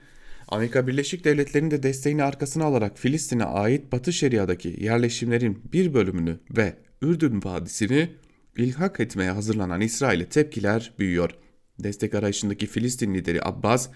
Amerika 0.48 0.86
Birleşik 0.86 1.24
Devletleri'nin 1.24 1.70
de 1.70 1.82
desteğini 1.82 2.24
arkasına 2.24 2.64
alarak 2.64 2.98
Filistin'e 2.98 3.44
ait 3.44 3.92
Batı 3.92 4.12
Şeria'daki 4.12 4.76
yerleşimlerin 4.80 5.62
bir 5.72 5.94
bölümünü 5.94 6.38
ve 6.56 6.76
Ürdün 7.02 7.40
Vadisi'ni 7.44 8.10
ilhak 8.56 9.00
etmeye 9.00 9.30
hazırlanan 9.30 9.80
İsrail'e 9.80 10.28
tepkiler 10.28 10.92
büyüyor. 10.98 11.30
Destek 11.78 12.14
arayışındaki 12.14 12.66
Filistin 12.66 13.14
lideri 13.14 13.44
Abbas, 13.44 13.88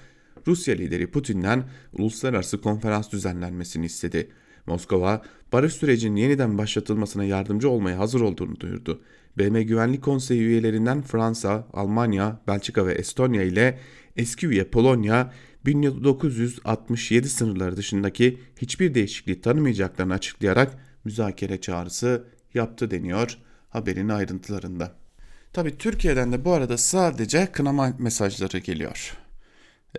Rusya 0.46 0.74
lideri 0.74 1.10
Putin'den 1.10 1.64
uluslararası 1.92 2.60
konferans 2.60 3.12
düzenlenmesini 3.12 3.86
istedi. 3.86 4.30
Moskova, 4.66 5.22
barış 5.52 5.72
sürecinin 5.72 6.16
yeniden 6.16 6.58
başlatılmasına 6.58 7.24
yardımcı 7.24 7.70
olmaya 7.70 7.98
hazır 7.98 8.20
olduğunu 8.20 8.60
duyurdu. 8.60 9.02
BM 9.36 9.62
Güvenlik 9.62 10.02
Konseyi 10.02 10.40
üyelerinden 10.40 11.02
Fransa, 11.02 11.66
Almanya, 11.72 12.40
Belçika 12.46 12.86
ve 12.86 12.92
Estonya 12.92 13.42
ile 13.42 13.78
eski 14.16 14.46
üye 14.46 14.64
Polonya 14.64 15.32
1967 15.66 17.28
sınırları 17.28 17.76
dışındaki 17.76 18.38
hiçbir 18.56 18.94
değişikliği 18.94 19.40
tanımayacaklarını 19.40 20.14
açıklayarak 20.14 20.78
müzakere 21.04 21.60
çağrısı 21.60 22.24
yaptı 22.54 22.90
deniyor 22.90 23.38
haberin 23.70 24.08
ayrıntılarında. 24.08 24.94
Tabi 25.52 25.78
Türkiye'den 25.78 26.32
de 26.32 26.44
bu 26.44 26.52
arada 26.52 26.78
sadece 26.78 27.52
kınama 27.52 27.92
mesajları 27.98 28.58
geliyor. 28.58 29.16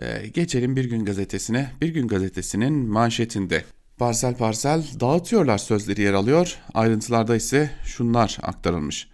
Ee, 0.02 0.28
geçelim 0.34 0.76
Bir 0.76 0.84
Gün 0.84 1.04
Gazetesi'ne. 1.04 1.72
Bir 1.80 1.88
Gün 1.88 2.08
Gazetesi'nin 2.08 2.72
manşetinde 2.72 3.64
parsel 3.98 4.36
parsel 4.36 4.84
dağıtıyorlar 5.00 5.58
sözleri 5.58 6.02
yer 6.02 6.14
alıyor. 6.14 6.58
Ayrıntılarda 6.74 7.36
ise 7.36 7.70
şunlar 7.84 8.38
aktarılmış. 8.42 9.08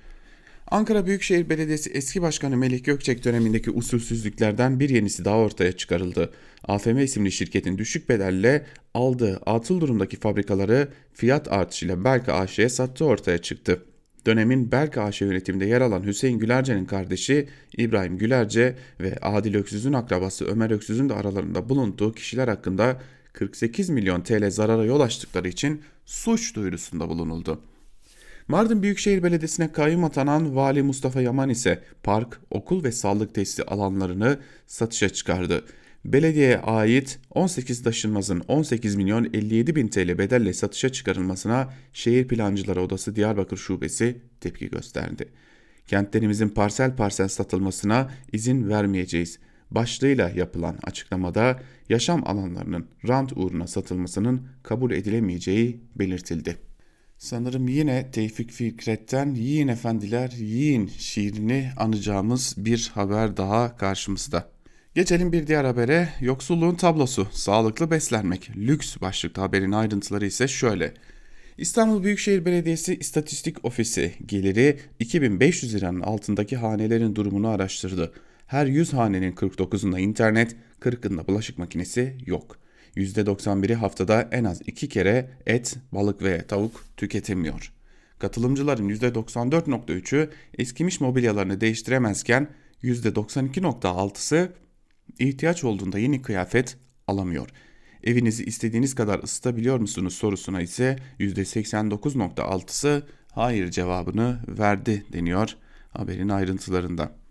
Ankara 0.71 1.07
Büyükşehir 1.07 1.49
Belediyesi 1.49 1.91
eski 1.91 2.23
başkanı 2.23 2.57
Melih 2.57 2.85
Gökçek 2.85 3.25
dönemindeki 3.25 3.71
usulsüzlüklerden 3.71 4.81
bir 4.81 4.89
yenisi 4.89 5.25
daha 5.25 5.37
ortaya 5.37 5.73
çıkarıldı. 5.73 6.33
AFM 6.65 6.99
isimli 6.99 7.33
şirketin 7.33 7.79
düşük 7.79 8.09
bedelle 8.09 8.67
aldığı 8.95 9.41
atıl 9.47 9.81
durumdaki 9.81 10.17
fabrikaları 10.17 10.89
fiyat 11.13 11.53
artışıyla 11.53 12.05
Belka 12.05 12.33
AŞ'ye 12.33 12.69
sattığı 12.69 13.05
ortaya 13.05 13.39
çıktı. 13.39 13.83
Dönemin 14.27 14.73
Belka 14.73 15.03
AŞ 15.03 15.21
yönetiminde 15.21 15.65
yer 15.65 15.81
alan 15.81 16.07
Hüseyin 16.07 16.39
Gülerce'nin 16.39 16.85
kardeşi 16.85 17.49
İbrahim 17.77 18.19
Gülerce 18.19 18.77
ve 19.01 19.17
Adil 19.23 19.55
Öksüz'ün 19.55 19.93
akrabası 19.93 20.45
Ömer 20.45 20.71
Öksüz'ün 20.71 21.09
de 21.09 21.15
aralarında 21.15 21.69
bulunduğu 21.69 22.13
kişiler 22.13 22.49
hakkında 22.49 23.03
48 23.33 23.91
milyon 23.91 24.21
TL 24.21 24.51
zarara 24.51 24.85
yol 24.85 25.01
açtıkları 25.01 25.49
için 25.49 25.83
suç 26.07 26.55
duyurusunda 26.57 27.09
bulunuldu. 27.09 27.61
Mardin 28.49 28.83
Büyükşehir 28.83 29.23
Belediyesi'ne 29.23 29.73
kayyum 29.73 30.05
atanan 30.05 30.57
Vali 30.57 30.83
Mustafa 30.83 31.21
Yaman 31.21 31.49
ise 31.49 31.83
park, 32.03 32.41
okul 32.51 32.85
ve 32.85 32.93
sağlık 32.93 33.35
tesisi 33.35 33.63
alanlarını 33.63 34.39
satışa 34.67 35.09
çıkardı. 35.09 35.65
Belediyeye 36.05 36.59
ait 36.59 37.19
18 37.31 37.83
taşınmazın 37.83 38.41
18 38.49 38.97
milyon 38.97 39.25
57 39.25 39.77
bin 39.77 39.89
TL 39.89 40.19
bedelle 40.19 40.53
satışa 40.53 40.89
çıkarılmasına 40.89 41.73
Şehir 41.93 42.29
Plancıları 42.29 42.83
Odası 42.83 43.17
Diyarbakır 43.17 43.57
Şubesi 43.57 44.21
tepki 44.41 44.71
gösterdi. 44.71 45.29
Kentlerimizin 45.87 46.49
parsel 46.49 46.97
parsel 46.97 47.29
satılmasına 47.29 48.11
izin 48.33 48.69
vermeyeceğiz. 48.69 49.39
Başlığıyla 49.71 50.31
yapılan 50.31 50.79
açıklamada 50.83 51.61
yaşam 51.89 52.23
alanlarının 52.27 52.87
rant 53.09 53.33
uğruna 53.37 53.67
satılmasının 53.67 54.49
kabul 54.63 54.91
edilemeyeceği 54.91 55.81
belirtildi. 55.97 56.66
Sanırım 57.19 57.69
yine 57.69 58.11
Tevfik 58.11 58.51
Fikret'ten 58.51 59.35
Yiyin 59.35 59.69
Efendiler 59.69 60.31
Yiyin 60.31 60.87
şiirini 60.99 61.71
anacağımız 61.77 62.55
bir 62.57 62.91
haber 62.95 63.37
daha 63.37 63.77
karşımızda. 63.77 64.49
Geçelim 64.95 65.33
bir 65.33 65.47
diğer 65.47 65.65
habere. 65.65 66.09
Yoksulluğun 66.21 66.75
tablosu, 66.75 67.29
sağlıklı 67.33 67.91
beslenmek, 67.91 68.51
lüks 68.57 69.01
başlıklı 69.01 69.43
haberin 69.43 69.73
ayrıntıları 69.73 70.27
ise 70.27 70.49
şöyle. 70.49 70.95
İstanbul 71.59 72.03
Büyükşehir 72.03 72.45
Belediyesi 72.45 72.97
İstatistik 72.97 73.65
Ofisi 73.65 74.15
geliri 74.27 74.79
2500 75.01 75.75
liranın 75.75 76.01
altındaki 76.01 76.57
hanelerin 76.57 77.15
durumunu 77.15 77.49
araştırdı. 77.49 78.13
Her 78.47 78.67
100 78.67 78.93
hanenin 78.93 79.33
49'unda 79.33 80.01
internet, 80.01 80.57
40'ında 80.81 81.27
bulaşık 81.27 81.59
makinesi 81.59 82.17
yok. 82.27 82.66
%91'i 82.97 83.75
haftada 83.75 84.29
en 84.33 84.45
az 84.45 84.63
2 84.67 84.89
kere 84.89 85.31
et, 85.47 85.77
balık 85.93 86.23
ve 86.23 86.47
tavuk 86.47 86.85
tüketemiyor. 86.97 87.73
Katılımcıların 88.19 88.89
%94.3'ü 88.89 90.31
eskimiş 90.59 91.01
mobilyalarını 91.01 91.61
değiştiremezken 91.61 92.49
%92.6'sı 92.83 94.53
ihtiyaç 95.19 95.65
olduğunda 95.65 95.99
yeni 95.99 96.23
kıyafet 96.23 96.77
alamıyor. 97.07 97.49
Evinizi 98.05 98.45
istediğiniz 98.45 98.95
kadar 98.95 99.23
ısıtabiliyor 99.23 99.79
musunuz 99.79 100.15
sorusuna 100.15 100.63
ise 100.63 100.97
%89.6'sı 101.21 103.07
hayır 103.33 103.71
cevabını 103.71 104.41
verdi 104.49 105.05
deniyor 105.13 105.57
haberin 105.91 106.29
ayrıntılarında. 106.29 107.26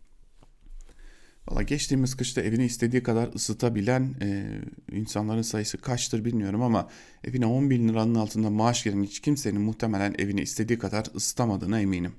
Valla 1.48 1.62
geçtiğimiz 1.62 2.16
kışta 2.16 2.42
evini 2.42 2.66
istediği 2.66 3.04
kadar 3.04 3.34
ısıtabilen 3.34 4.16
e, 4.22 4.46
insanların 4.92 5.42
sayısı 5.42 5.78
kaçtır 5.78 6.26
bilmiyorum 6.26 6.62
ama 6.62 6.90
evine 7.24 7.46
10 7.46 7.70
bin 7.70 7.90
liranın 7.90 8.16
altında 8.16 8.50
maaş 8.50 8.84
gelen 8.84 9.04
hiç 9.04 9.20
kimsenin 9.20 9.62
muhtemelen 9.62 10.16
evini 10.20 10.42
istediği 10.42 10.80
kadar 10.80 11.06
ısıtamadığına 11.16 11.80
eminim. 11.80 12.14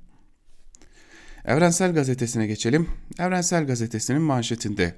Evrensel 1.44 1.94
Gazetesi'ne 1.94 2.46
geçelim. 2.46 2.88
Evrensel 3.18 3.66
Gazetesi'nin 3.66 4.22
manşetinde 4.22 4.94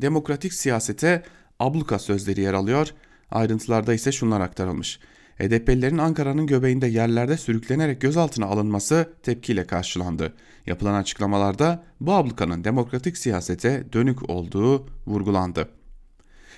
demokratik 0.00 0.54
siyasete 0.54 1.22
abluka 1.60 1.98
sözleri 1.98 2.40
yer 2.40 2.54
alıyor. 2.54 2.88
Ayrıntılarda 3.30 3.94
ise 3.94 4.12
şunlar 4.12 4.40
aktarılmış. 4.40 5.00
HDP'lilerin 5.38 5.98
Ankara'nın 5.98 6.46
göbeğinde 6.46 6.86
yerlerde 6.86 7.36
sürüklenerek 7.36 8.00
gözaltına 8.00 8.46
alınması 8.46 9.12
tepkiyle 9.22 9.64
karşılandı. 9.64 10.32
Yapılan 10.66 10.94
açıklamalarda 10.94 11.84
bu 12.00 12.12
ablukanın 12.12 12.64
demokratik 12.64 13.18
siyasete 13.18 13.84
dönük 13.92 14.30
olduğu 14.30 14.86
vurgulandı. 15.06 15.68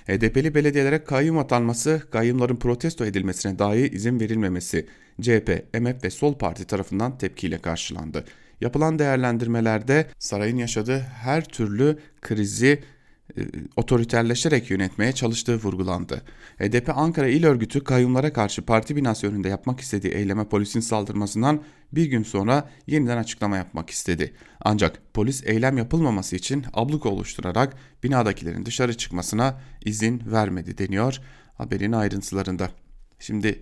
HDP'li 0.07 0.55
belediyelere 0.55 1.03
kayyum 1.03 1.37
atanması, 1.37 2.01
kayyumların 2.11 2.55
protesto 2.55 3.05
edilmesine 3.05 3.59
dahi 3.59 3.87
izin 3.87 4.19
verilmemesi 4.19 4.87
CHP, 5.21 5.65
MHP 5.73 6.03
ve 6.03 6.09
Sol 6.09 6.37
Parti 6.37 6.65
tarafından 6.65 7.17
tepkiyle 7.17 7.57
karşılandı. 7.57 8.25
Yapılan 8.61 8.99
değerlendirmelerde 8.99 10.07
sarayın 10.19 10.57
yaşadığı 10.57 10.99
her 10.99 11.45
türlü 11.45 11.97
krizi 12.21 12.83
otoriterleşerek 13.75 14.69
yönetmeye 14.69 15.11
çalıştığı 15.11 15.55
vurgulandı. 15.55 16.21
HDP 16.57 16.97
Ankara 16.97 17.27
İl 17.27 17.45
Örgütü 17.45 17.83
kayyumlara 17.83 18.33
karşı 18.33 18.61
parti 18.61 18.95
binası 18.95 19.27
önünde 19.27 19.49
yapmak 19.49 19.79
istediği 19.79 20.13
eyleme 20.13 20.47
polisin 20.47 20.79
saldırmasından 20.79 21.63
bir 21.91 22.05
gün 22.05 22.23
sonra 22.23 22.69
yeniden 22.87 23.17
açıklama 23.17 23.57
yapmak 23.57 23.89
istedi. 23.89 24.33
Ancak 24.61 25.01
polis 25.13 25.43
eylem 25.45 25.77
yapılmaması 25.77 26.35
için 26.35 26.65
abluk 26.73 27.05
oluşturarak 27.05 27.73
binadakilerin 28.03 28.65
dışarı 28.65 28.97
çıkmasına 28.97 29.61
izin 29.85 30.21
vermedi 30.25 30.77
deniyor 30.77 31.19
haberin 31.57 31.91
ayrıntılarında. 31.91 32.69
Şimdi 33.19 33.61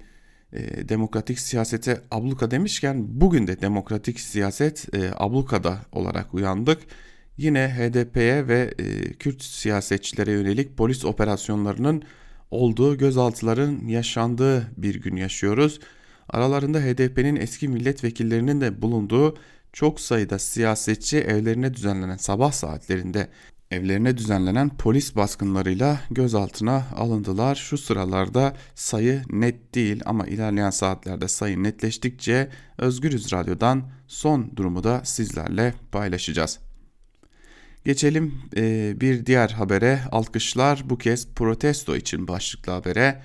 e, 0.54 0.90
demokratik 0.90 1.40
siyasete 1.40 2.02
abluka 2.12 2.52
demişken 2.52 3.22
bugün 3.22 3.48
de 3.48 3.62
demokratik 3.62 4.20
siyaset 4.20 4.96
e, 4.96 5.12
ablukada 5.16 5.80
olarak 5.92 6.34
uyandık. 6.34 6.80
Yine 7.38 7.68
HDP'ye 7.68 8.48
ve 8.48 8.74
e, 8.80 9.14
Kürt 9.14 9.44
siyasetçilere 9.44 10.32
yönelik 10.32 10.78
polis 10.78 11.06
operasyonlarının 11.06 12.04
olduğu 12.52 12.98
gözaltıların 12.98 13.88
yaşandığı 13.88 14.72
bir 14.78 14.96
gün 14.96 15.16
yaşıyoruz. 15.16 15.80
Aralarında 16.30 16.80
HDP'nin 16.80 17.36
eski 17.36 17.68
milletvekillerinin 17.68 18.62
de 18.62 18.82
bulunduğu 18.82 19.38
çok 19.74 20.00
sayıda 20.00 20.40
siyasetçi 20.40 21.18
evlerine 21.18 21.74
düzenlenen 21.74 22.18
sabah 22.18 22.52
saatlerinde 22.52 23.28
evlerine 23.72 24.18
düzenlenen 24.18 24.70
polis 24.78 25.16
baskınlarıyla 25.16 26.00
gözaltına 26.12 26.84
alındılar. 26.96 27.56
Şu 27.56 27.78
sıralarda 27.78 28.56
sayı 28.76 29.22
net 29.30 29.76
değil 29.76 30.02
ama 30.06 30.28
ilerleyen 30.28 30.70
saatlerde 30.70 31.28
sayı 31.28 31.64
netleştikçe 31.64 32.50
Özgürüz 32.78 33.34
Radyo'dan 33.34 33.84
son 34.08 34.56
durumu 34.56 34.84
da 34.84 35.02
sizlerle 35.06 35.74
paylaşacağız. 35.92 36.60
Geçelim 37.86 38.34
e, 38.58 38.94
bir 39.02 39.26
diğer 39.26 39.50
habere. 39.50 40.00
Alkışlar 40.12 40.84
bu 40.86 40.98
kez 40.98 41.28
protesto 41.28 41.96
için 41.96 42.28
başlıklı 42.28 42.72
habere. 42.72 43.22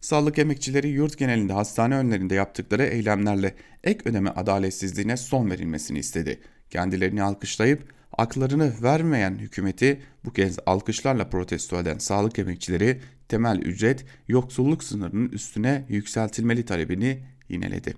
Sağlık 0.00 0.38
emekçileri 0.38 0.88
yurt 0.88 1.18
genelinde 1.18 1.52
hastane 1.52 1.96
önlerinde 1.96 2.34
yaptıkları 2.34 2.82
eylemlerle 2.82 3.54
ek 3.84 4.00
ödeme 4.04 4.30
adaletsizliğine 4.30 5.16
son 5.16 5.50
verilmesini 5.50 5.98
istedi. 5.98 6.40
Kendilerini 6.70 7.22
alkışlayıp 7.22 7.92
aklarını 8.18 8.72
vermeyen 8.82 9.34
hükümeti 9.34 10.00
bu 10.24 10.32
kez 10.32 10.58
alkışlarla 10.66 11.30
protesto 11.30 11.80
eden 11.80 11.98
sağlık 11.98 12.38
emekçileri 12.38 13.00
temel 13.28 13.58
ücret 13.58 14.04
yoksulluk 14.28 14.84
sınırının 14.84 15.28
üstüne 15.28 15.84
yükseltilmeli 15.88 16.64
talebini 16.64 17.22
yineledi. 17.48 17.94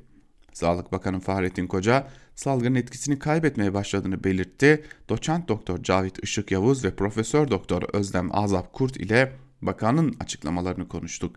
Sağlık 0.52 0.92
Bakanı 0.92 1.20
Fahrettin 1.20 1.66
Koca 1.66 2.08
salgının 2.34 2.74
etkisini 2.74 3.18
kaybetmeye 3.18 3.74
başladığını 3.74 4.24
belirtti. 4.24 4.84
Doçent 5.08 5.48
Doktor 5.48 5.82
Cavit 5.82 6.24
Işık 6.24 6.50
Yavuz 6.50 6.84
ve 6.84 6.94
Profesör 6.94 7.50
Doktor 7.50 7.82
Özlem 7.92 8.34
Azap 8.36 8.72
Kurt 8.72 8.96
ile 8.96 9.32
bakanın 9.62 10.16
açıklamalarını 10.20 10.88
konuştuk. 10.88 11.36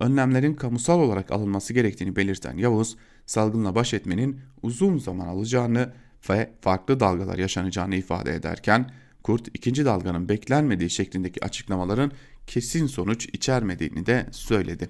Önlemlerin 0.00 0.54
kamusal 0.54 1.00
olarak 1.00 1.30
alınması 1.30 1.72
gerektiğini 1.72 2.16
belirten 2.16 2.56
Yavuz, 2.56 2.96
salgınla 3.26 3.74
baş 3.74 3.94
etmenin 3.94 4.40
uzun 4.62 4.98
zaman 4.98 5.26
alacağını 5.26 5.92
ve 6.30 6.50
farklı 6.60 7.00
dalgalar 7.00 7.38
yaşanacağını 7.38 7.96
ifade 7.96 8.34
ederken, 8.34 8.90
Kurt 9.22 9.48
ikinci 9.48 9.84
dalganın 9.84 10.28
beklenmediği 10.28 10.90
şeklindeki 10.90 11.44
açıklamaların 11.44 12.12
kesin 12.46 12.86
sonuç 12.86 13.26
içermediğini 13.32 14.06
de 14.06 14.26
söyledi. 14.30 14.88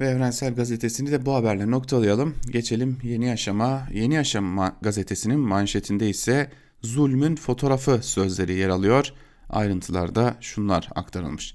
Ve 0.00 0.08
Evrensel 0.08 0.54
Gazetesi'ni 0.54 1.12
de 1.12 1.26
bu 1.26 1.34
haberle 1.34 1.70
noktalayalım. 1.70 2.34
Geçelim 2.50 2.98
Yeni 3.02 3.26
Yaşama. 3.26 3.88
Yeni 3.92 4.14
Yaşama 4.14 4.76
gazetesinin 4.82 5.40
manşetinde 5.40 6.08
ise 6.08 6.50
zulmün 6.82 7.36
fotoğrafı 7.36 8.00
sözleri 8.02 8.54
yer 8.54 8.68
alıyor. 8.68 9.12
Ayrıntılarda 9.48 10.36
şunlar 10.40 10.88
aktarılmış. 10.94 11.54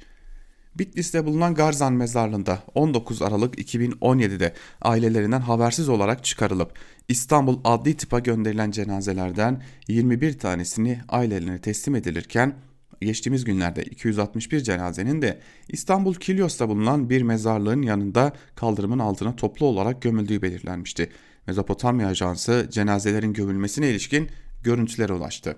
Bitlis'te 0.76 1.26
bulunan 1.26 1.56
Garzan 1.56 1.94
mezarlığında 1.94 2.64
19 2.76 3.22
Aralık 3.22 3.60
2017'de 3.60 4.54
ailelerinden 4.82 5.42
habersiz 5.42 5.90
olarak 5.90 6.24
çıkarılıp 6.24 6.74
İstanbul 7.08 7.60
Adli 7.64 7.98
Tıp'a 7.98 8.20
gönderilen 8.20 8.72
cenazelerden 8.72 9.64
21 9.88 10.40
tanesini 10.40 11.00
ailelerine 11.10 11.62
teslim 11.62 11.96
edilirken 11.96 12.56
geçtiğimiz 13.02 13.44
günlerde 13.44 13.84
261 13.84 14.60
cenazenin 14.60 15.22
de 15.22 15.40
İstanbul 15.68 16.14
Kilyos'ta 16.14 16.70
bulunan 16.70 17.10
bir 17.10 17.22
mezarlığın 17.22 17.82
yanında 17.82 18.34
kaldırımın 18.56 19.00
altına 19.00 19.36
toplu 19.36 19.66
olarak 19.66 20.02
gömüldüğü 20.02 20.42
belirlenmişti. 20.42 21.10
Mezopotamya 21.48 22.08
Ajansı 22.08 22.68
cenazelerin 22.72 23.34
gömülmesine 23.34 23.90
ilişkin 23.90 24.30
görüntülere 24.64 25.14
ulaştı. 25.14 25.56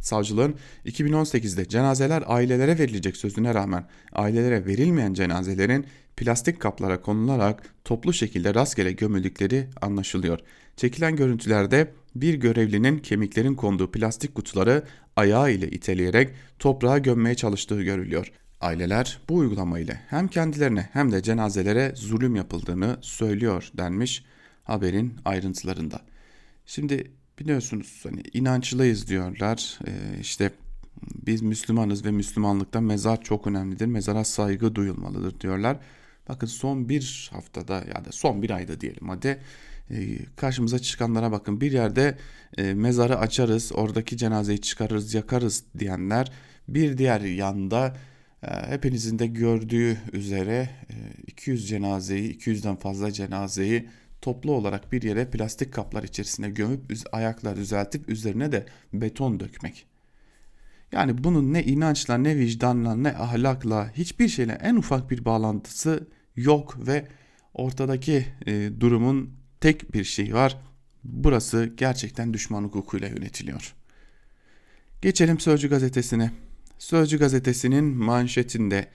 Savcılığın 0.00 0.54
2018'de 0.86 1.68
cenazeler 1.68 2.24
ailelere 2.26 2.78
verilecek 2.78 3.16
sözüne 3.16 3.54
rağmen 3.54 3.86
ailelere 4.12 4.66
verilmeyen 4.66 5.14
cenazelerin 5.14 5.86
plastik 6.16 6.60
kaplara 6.60 7.00
konularak 7.00 7.62
toplu 7.84 8.12
şekilde 8.12 8.54
rastgele 8.54 8.92
gömüldükleri 8.92 9.68
anlaşılıyor. 9.82 10.38
Çekilen 10.76 11.16
görüntülerde 11.16 11.92
bir 12.14 12.34
görevlinin 12.34 12.98
kemiklerin 12.98 13.54
konduğu 13.54 13.90
plastik 13.90 14.34
kutuları 14.34 14.84
ayağı 15.16 15.52
ile 15.52 15.70
iteleyerek 15.70 16.30
toprağa 16.58 16.98
gömmeye 16.98 17.34
çalıştığı 17.34 17.82
görülüyor. 17.82 18.32
Aileler 18.60 19.20
bu 19.28 19.36
uygulama 19.36 19.78
ile 19.78 20.00
hem 20.08 20.28
kendilerine 20.28 20.88
hem 20.92 21.12
de 21.12 21.22
cenazelere 21.22 21.92
zulüm 21.96 22.36
yapıldığını 22.36 22.98
söylüyor 23.00 23.70
denmiş 23.78 24.24
haberin 24.64 25.16
ayrıntılarında. 25.24 26.00
Şimdi 26.66 27.10
biliyorsunuz 27.38 28.00
hani 28.02 28.22
inançlıyız 28.32 29.08
diyorlar. 29.08 29.78
Ee, 29.86 30.20
işte 30.20 30.50
biz 31.26 31.42
Müslümanız 31.42 32.04
ve 32.04 32.10
Müslümanlıkta 32.10 32.80
mezar 32.80 33.22
çok 33.22 33.46
önemlidir. 33.46 33.86
Mezara 33.86 34.24
saygı 34.24 34.74
duyulmalıdır 34.74 35.40
diyorlar. 35.40 35.76
Bakın 36.28 36.46
son 36.46 36.88
bir 36.88 37.30
haftada 37.32 37.74
ya 37.74 38.04
da 38.04 38.12
son 38.12 38.42
bir 38.42 38.50
ayda 38.50 38.80
diyelim 38.80 39.08
hadi 39.08 39.38
karşımıza 40.36 40.78
çıkanlara 40.78 41.32
bakın 41.32 41.60
bir 41.60 41.72
yerde 41.72 42.18
e, 42.58 42.74
mezarı 42.74 43.18
açarız 43.18 43.72
oradaki 43.74 44.16
cenazeyi 44.16 44.60
çıkarırız 44.60 45.14
yakarız 45.14 45.64
diyenler 45.78 46.32
bir 46.68 46.98
diğer 46.98 47.20
yanda 47.20 47.96
e, 48.42 48.70
hepinizin 48.70 49.18
de 49.18 49.26
gördüğü 49.26 49.98
üzere 50.12 50.70
200 51.26 51.68
cenazeyi 51.68 52.38
200'den 52.38 52.76
fazla 52.76 53.12
cenazeyi 53.12 53.88
toplu 54.20 54.52
olarak 54.52 54.92
bir 54.92 55.02
yere 55.02 55.30
plastik 55.30 55.72
kaplar 55.72 56.02
içerisine 56.02 56.50
gömüp 56.50 56.80
ayaklar 57.12 57.56
düzeltip 57.56 58.08
üzerine 58.08 58.52
de 58.52 58.66
beton 58.92 59.40
dökmek. 59.40 59.86
Yani 60.92 61.24
bunun 61.24 61.52
ne 61.52 61.64
inançla 61.64 62.18
ne 62.18 62.36
vicdanla 62.36 62.96
ne 62.96 63.08
ahlakla 63.08 63.90
hiçbir 63.96 64.28
şeyle 64.28 64.52
en 64.52 64.76
ufak 64.76 65.10
bir 65.10 65.24
bağlantısı 65.24 66.08
yok 66.36 66.86
ve 66.86 67.08
ortadaki 67.54 68.26
e, 68.46 68.70
durumun 68.80 69.43
tek 69.64 69.94
bir 69.94 70.04
şeyi 70.04 70.34
var. 70.34 70.56
Burası 71.04 71.72
gerçekten 71.76 72.34
düşman 72.34 72.64
hukukuyla 72.64 73.08
yönetiliyor. 73.08 73.74
Geçelim 75.02 75.40
Sözcü 75.40 75.70
gazetesine. 75.70 76.30
Sözcü 76.78 77.18
gazetesinin 77.18 77.84
manşetinde 77.84 78.88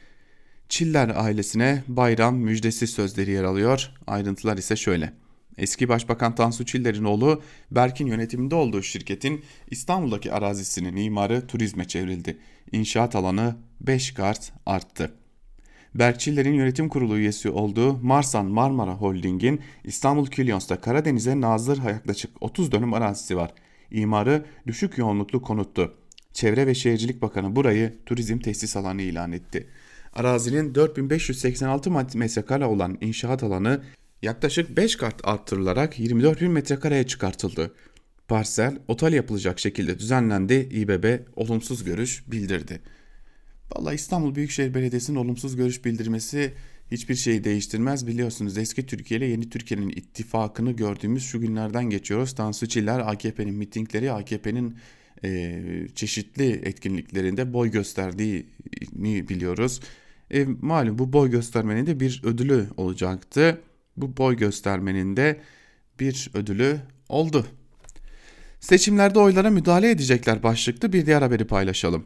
Çiller 0.70 1.12
ailesine 1.16 1.84
bayram 1.88 2.36
müjdesi 2.36 2.88
sözleri 2.88 3.32
yer 3.32 3.44
alıyor. 3.44 3.92
Ayrıntılar 4.08 4.58
ise 4.58 4.76
şöyle. 4.76 5.14
Eski 5.58 5.90
Başbakan 5.90 6.36
Tansu 6.36 6.66
Çiller'in 6.66 7.04
oğlu 7.04 7.42
Berk'in 7.72 8.08
yönetiminde 8.08 8.56
olduğu 8.56 8.84
şirketin 8.84 9.44
İstanbul'daki 9.68 10.34
arazisinin 10.34 10.96
imarı 10.96 11.48
turizme 11.48 11.88
çevrildi. 11.88 12.38
İnşaat 12.72 13.16
alanı 13.16 13.56
5 13.82 14.14
kart 14.14 14.52
arttı. 14.66 15.19
Berkçilerin 15.96 16.54
yönetim 16.54 16.90
kurulu 16.90 17.18
üyesi 17.18 17.50
olduğu 17.50 17.98
Marsan 17.98 18.46
Marmara 18.46 18.94
Holding'in 18.94 19.62
İstanbul 19.84 20.26
Kilyos'ta 20.26 20.82
Karadeniz'e 20.82 21.42
nazır 21.42 21.84
yaklaşık 21.84 22.32
30 22.42 22.72
dönüm 22.72 22.94
arazisi 22.94 23.38
var. 23.38 23.54
İmarı 23.92 24.46
düşük 24.68 24.98
yoğunluklu 24.98 25.42
konuttu. 25.42 25.94
Çevre 26.34 26.68
ve 26.68 26.76
Şehircilik 26.76 27.22
Bakanı 27.22 27.56
burayı 27.56 27.98
turizm 28.06 28.40
tesis 28.40 28.78
alanı 28.78 29.02
ilan 29.02 29.32
etti. 29.32 29.68
Arazinin 30.14 30.76
4586 30.76 32.18
metrekare 32.18 32.66
olan 32.66 32.98
inşaat 33.02 33.44
alanı 33.44 33.82
yaklaşık 34.22 34.78
5 34.78 34.96
kat 34.96 35.16
arttırılarak 35.24 36.00
24 36.00 36.42
bin 36.42 36.52
metrekareye 36.52 37.08
çıkartıldı. 37.08 37.74
Parsel 38.28 38.78
otel 38.88 39.14
yapılacak 39.14 39.60
şekilde 39.60 40.00
düzenlendi. 40.00 40.54
İBB 40.54 41.20
olumsuz 41.36 41.84
görüş 41.84 42.24
bildirdi. 42.32 42.82
Vallahi 43.76 43.96
İstanbul 43.96 44.36
Büyükşehir 44.36 44.74
Belediyesi'nin 44.74 45.18
olumsuz 45.18 45.56
görüş 45.56 45.86
bildirmesi 45.86 46.54
hiçbir 46.92 47.16
şeyi 47.16 47.44
değiştirmez. 47.44 48.08
Biliyorsunuz 48.08 48.58
eski 48.58 48.86
Türkiye 48.86 49.18
ile 49.18 49.26
yeni 49.26 49.50
Türkiye'nin 49.50 49.90
ittifakını 49.90 50.72
gördüğümüz 50.72 51.24
şu 51.24 51.42
günlerden 51.42 51.90
geçiyoruz. 51.90 52.36
Tansu 52.36 52.68
Çiller 52.68 53.00
AKP'nin 53.00 53.56
mitingleri, 53.56 54.12
AKP'nin 54.12 54.76
e, 55.24 55.62
çeşitli 55.96 56.52
etkinliklerinde 56.52 57.54
boy 57.54 57.72
gösterdiğini 57.72 59.30
biliyoruz. 59.30 59.80
E, 60.32 60.46
malum 60.62 60.98
bu 61.00 61.14
boy 61.14 61.30
göstermenin 61.30 61.86
de 61.86 62.00
bir 62.00 62.22
ödülü 62.24 62.68
olacaktı. 62.78 63.62
Bu 63.98 64.18
boy 64.18 64.38
göstermenin 64.38 65.18
de 65.18 65.40
bir 66.00 66.32
ödülü 66.34 66.78
oldu. 67.10 67.46
Seçimlerde 68.60 69.20
oylara 69.20 69.50
müdahale 69.50 69.90
edecekler 69.90 70.44
başlıklı 70.44 70.94
bir 70.94 71.06
diğer 71.06 71.22
haberi 71.22 71.48
paylaşalım. 71.48 72.06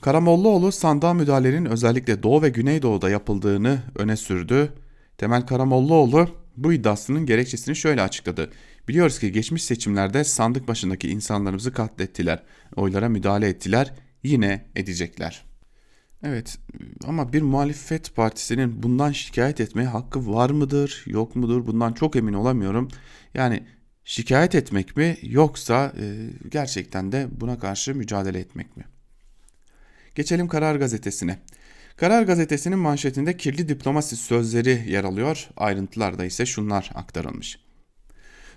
Karamollaoğlu 0.00 0.72
sandığa 0.72 1.14
müdahalenin 1.14 1.64
özellikle 1.64 2.22
Doğu 2.22 2.42
ve 2.42 2.48
Güneydoğu'da 2.48 3.10
yapıldığını 3.10 3.82
öne 3.94 4.16
sürdü. 4.16 4.72
Temel 5.18 5.46
Karamollaoğlu 5.46 6.28
bu 6.56 6.72
iddiasının 6.72 7.26
gerekçesini 7.26 7.76
şöyle 7.76 8.02
açıkladı. 8.02 8.50
Biliyoruz 8.88 9.18
ki 9.18 9.32
geçmiş 9.32 9.64
seçimlerde 9.64 10.24
sandık 10.24 10.68
başındaki 10.68 11.08
insanlarımızı 11.08 11.72
katlettiler. 11.72 12.42
Oylara 12.76 13.08
müdahale 13.08 13.48
ettiler. 13.48 13.94
Yine 14.22 14.66
edecekler. 14.76 15.44
Evet 16.22 16.58
ama 17.06 17.32
bir 17.32 17.42
muhalefet 17.42 18.14
partisinin 18.14 18.82
bundan 18.82 19.12
şikayet 19.12 19.60
etmeye 19.60 19.88
hakkı 19.88 20.34
var 20.34 20.50
mıdır 20.50 21.04
yok 21.06 21.36
mudur 21.36 21.66
bundan 21.66 21.92
çok 21.92 22.16
emin 22.16 22.32
olamıyorum. 22.32 22.88
Yani 23.34 23.62
şikayet 24.04 24.54
etmek 24.54 24.96
mi 24.96 25.16
yoksa 25.22 25.92
e, 26.00 26.30
gerçekten 26.48 27.12
de 27.12 27.28
buna 27.40 27.58
karşı 27.58 27.94
mücadele 27.94 28.38
etmek 28.38 28.76
mi? 28.76 28.84
Geçelim 30.18 30.48
Karar 30.48 30.76
Gazetesi'ne. 30.76 31.38
Karar 31.96 32.22
Gazetesi'nin 32.22 32.78
manşetinde 32.78 33.36
kirli 33.36 33.68
diplomasi 33.68 34.16
sözleri 34.16 34.82
yer 34.88 35.04
alıyor. 35.04 35.48
Ayrıntılarda 35.56 36.24
ise 36.24 36.46
şunlar 36.46 36.90
aktarılmış. 36.94 37.58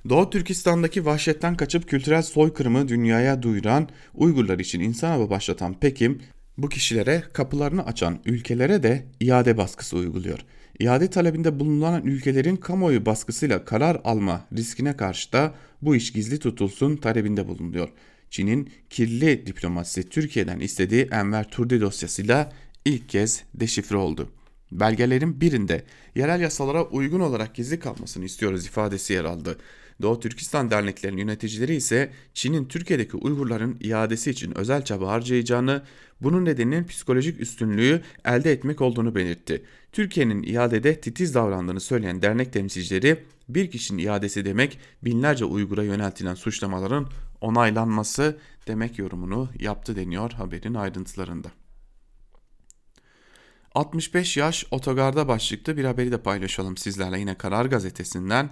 Doğu 0.10 0.30
Türkistan'daki 0.30 1.06
vahşetten 1.06 1.58
kaçıp 1.58 1.90
kültürel 1.90 2.22
soykırımı 2.22 2.88
dünyaya 2.88 3.42
duyuran 3.42 3.90
Uygurlar 4.16 4.60
için 4.60 4.80
insan 4.80 5.30
başlatan 5.30 5.80
Pekim, 5.80 6.22
bu 6.58 6.70
kişilere 6.70 7.24
kapılarını 7.34 7.86
açan 7.86 8.20
ülkelere 8.26 8.84
de 8.84 9.06
iade 9.20 9.58
baskısı 9.58 9.98
uyguluyor. 9.98 10.40
İade 10.80 11.10
talebinde 11.10 11.60
bulunan 11.60 12.06
ülkelerin 12.06 12.56
kamuoyu 12.56 13.06
baskısıyla 13.06 13.66
karar 13.66 14.02
alma 14.04 14.48
riskine 14.58 14.98
karşı 14.98 15.34
da 15.34 15.54
bu 15.82 15.96
iş 15.96 16.14
gizli 16.14 16.40
tutulsun 16.40 16.98
talebinde 16.98 17.48
bulunuyor. 17.48 17.90
Çin'in 18.32 18.70
kirli 18.90 19.46
diplomasisi 19.46 20.10
Türkiye'den 20.10 20.60
istediği 20.60 21.02
Enver 21.12 21.50
Turdi 21.50 21.82
dosyasıyla 21.82 22.54
ilk 22.86 23.10
kez 23.10 23.44
deşifre 23.54 23.98
oldu. 23.98 24.30
Belgelerin 24.72 25.42
birinde 25.42 25.84
yerel 26.16 26.42
yasalara 26.42 26.84
uygun 26.86 27.20
olarak 27.20 27.56
gizli 27.56 27.80
kalmasını 27.80 28.26
istiyoruz 28.26 28.66
ifadesi 28.66 29.14
yer 29.14 29.24
aldı. 29.24 29.58
Doğu 30.02 30.20
Türkistan 30.20 30.72
derneklerinin 30.72 31.18
yöneticileri 31.18 31.76
ise 31.76 32.12
Çin'in 32.34 32.66
Türkiye'deki 32.66 33.18
Uygurların 33.18 33.78
iadesi 33.82 34.32
için 34.32 34.58
özel 34.58 34.86
çaba 34.86 35.08
harcayacağını, 35.08 35.84
bunun 36.22 36.46
nedeninin 36.46 36.84
psikolojik 36.84 37.42
üstünlüğü 37.42 38.02
elde 38.26 38.52
etmek 38.52 38.82
olduğunu 38.82 39.16
belirtti. 39.16 39.64
Türkiye'nin 39.92 40.44
iadede 40.44 41.02
titiz 41.02 41.34
davrandığını 41.36 41.80
söyleyen 41.80 42.22
dernek 42.22 42.54
temsilcileri 42.54 43.18
bir 43.56 43.72
kişinin 43.72 44.06
iadesi 44.06 44.46
demek 44.46 44.80
binlerce 45.04 45.46
Uygur'a 45.46 45.84
yöneltilen 45.84 46.36
suçlamaların 46.36 47.10
onaylanması 47.42 48.38
demek 48.68 49.00
yorumunu 49.00 49.50
yaptı 49.60 49.96
deniyor 49.96 50.32
haberin 50.32 50.74
ayrıntılarında. 50.74 51.52
65 53.76 54.38
yaş 54.38 54.66
otogarda 54.72 55.28
başlıklı 55.28 55.78
bir 55.78 55.86
haberi 55.86 56.12
de 56.12 56.18
paylaşalım 56.18 56.78
sizlerle 56.78 57.20
yine 57.20 57.36
Karar 57.36 57.66
Gazetesi'nden. 57.66 58.50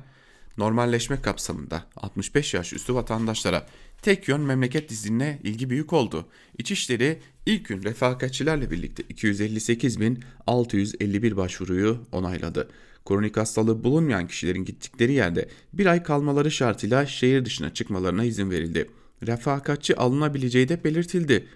Normalleşme 0.57 1.21
kapsamında 1.21 1.85
65 1.95 2.53
yaş 2.53 2.73
üstü 2.73 2.95
vatandaşlara 2.95 3.67
tek 4.01 4.27
yön 4.27 4.41
memleket 4.41 4.89
dizinine 4.89 5.39
ilgi 5.43 5.69
büyük 5.69 5.93
oldu. 5.93 6.27
İçişleri 6.57 7.21
ilk 7.45 7.65
gün 7.65 7.83
refakatçilerle 7.83 8.71
birlikte 8.71 9.03
258.651 9.03 11.35
başvuruyu 11.35 12.07
onayladı. 12.11 12.69
Kronik 13.09 13.37
hastalığı 13.37 13.83
bulunmayan 13.83 14.27
kişilerin 14.27 14.65
gittikleri 14.65 15.13
yerde 15.13 15.49
bir 15.73 15.85
ay 15.85 16.03
kalmaları 16.03 16.51
şartıyla 16.51 17.05
şehir 17.05 17.45
dışına 17.45 17.73
çıkmalarına 17.73 18.23
izin 18.23 18.51
verildi. 18.51 18.89
Refakatçi 19.27 19.95
alınabileceği 19.95 20.69
de 20.69 20.83
belirtildi. 20.83 21.47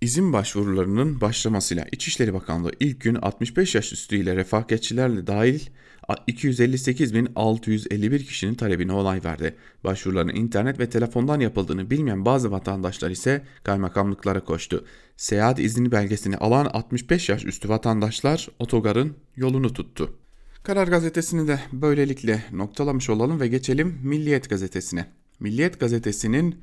İzin 0.00 0.32
başvurularının 0.32 1.20
başlamasıyla 1.20 1.86
İçişleri 1.92 2.34
Bakanlığı 2.34 2.72
ilk 2.80 3.00
gün 3.00 3.14
65 3.14 3.74
yaş 3.74 3.92
üstü 3.92 4.16
ile 4.16 4.36
refakatçilerle 4.36 5.26
dahil 5.26 5.60
258.651 6.08 8.18
kişinin 8.18 8.54
talebine 8.54 8.92
onay 8.92 9.24
verdi. 9.24 9.56
Başvuruların 9.84 10.34
internet 10.34 10.80
ve 10.80 10.90
telefondan 10.90 11.40
yapıldığını 11.40 11.90
bilmeyen 11.90 12.24
bazı 12.24 12.50
vatandaşlar 12.50 13.10
ise 13.10 13.44
kaymakamlıklara 13.64 14.44
koştu. 14.44 14.84
Seyahat 15.16 15.58
izni 15.58 15.92
belgesini 15.92 16.36
alan 16.36 16.64
65 16.64 17.28
yaş 17.28 17.44
üstü 17.44 17.68
vatandaşlar 17.68 18.48
otogarın 18.58 19.16
yolunu 19.36 19.72
tuttu. 19.72 20.21
Karar 20.62 20.88
gazetesini 20.88 21.48
de 21.48 21.60
böylelikle 21.72 22.44
noktalamış 22.52 23.10
olalım 23.10 23.40
ve 23.40 23.48
geçelim 23.48 24.00
Milliyet 24.02 24.50
gazetesine. 24.50 25.06
Milliyet 25.40 25.80
gazetesinin 25.80 26.60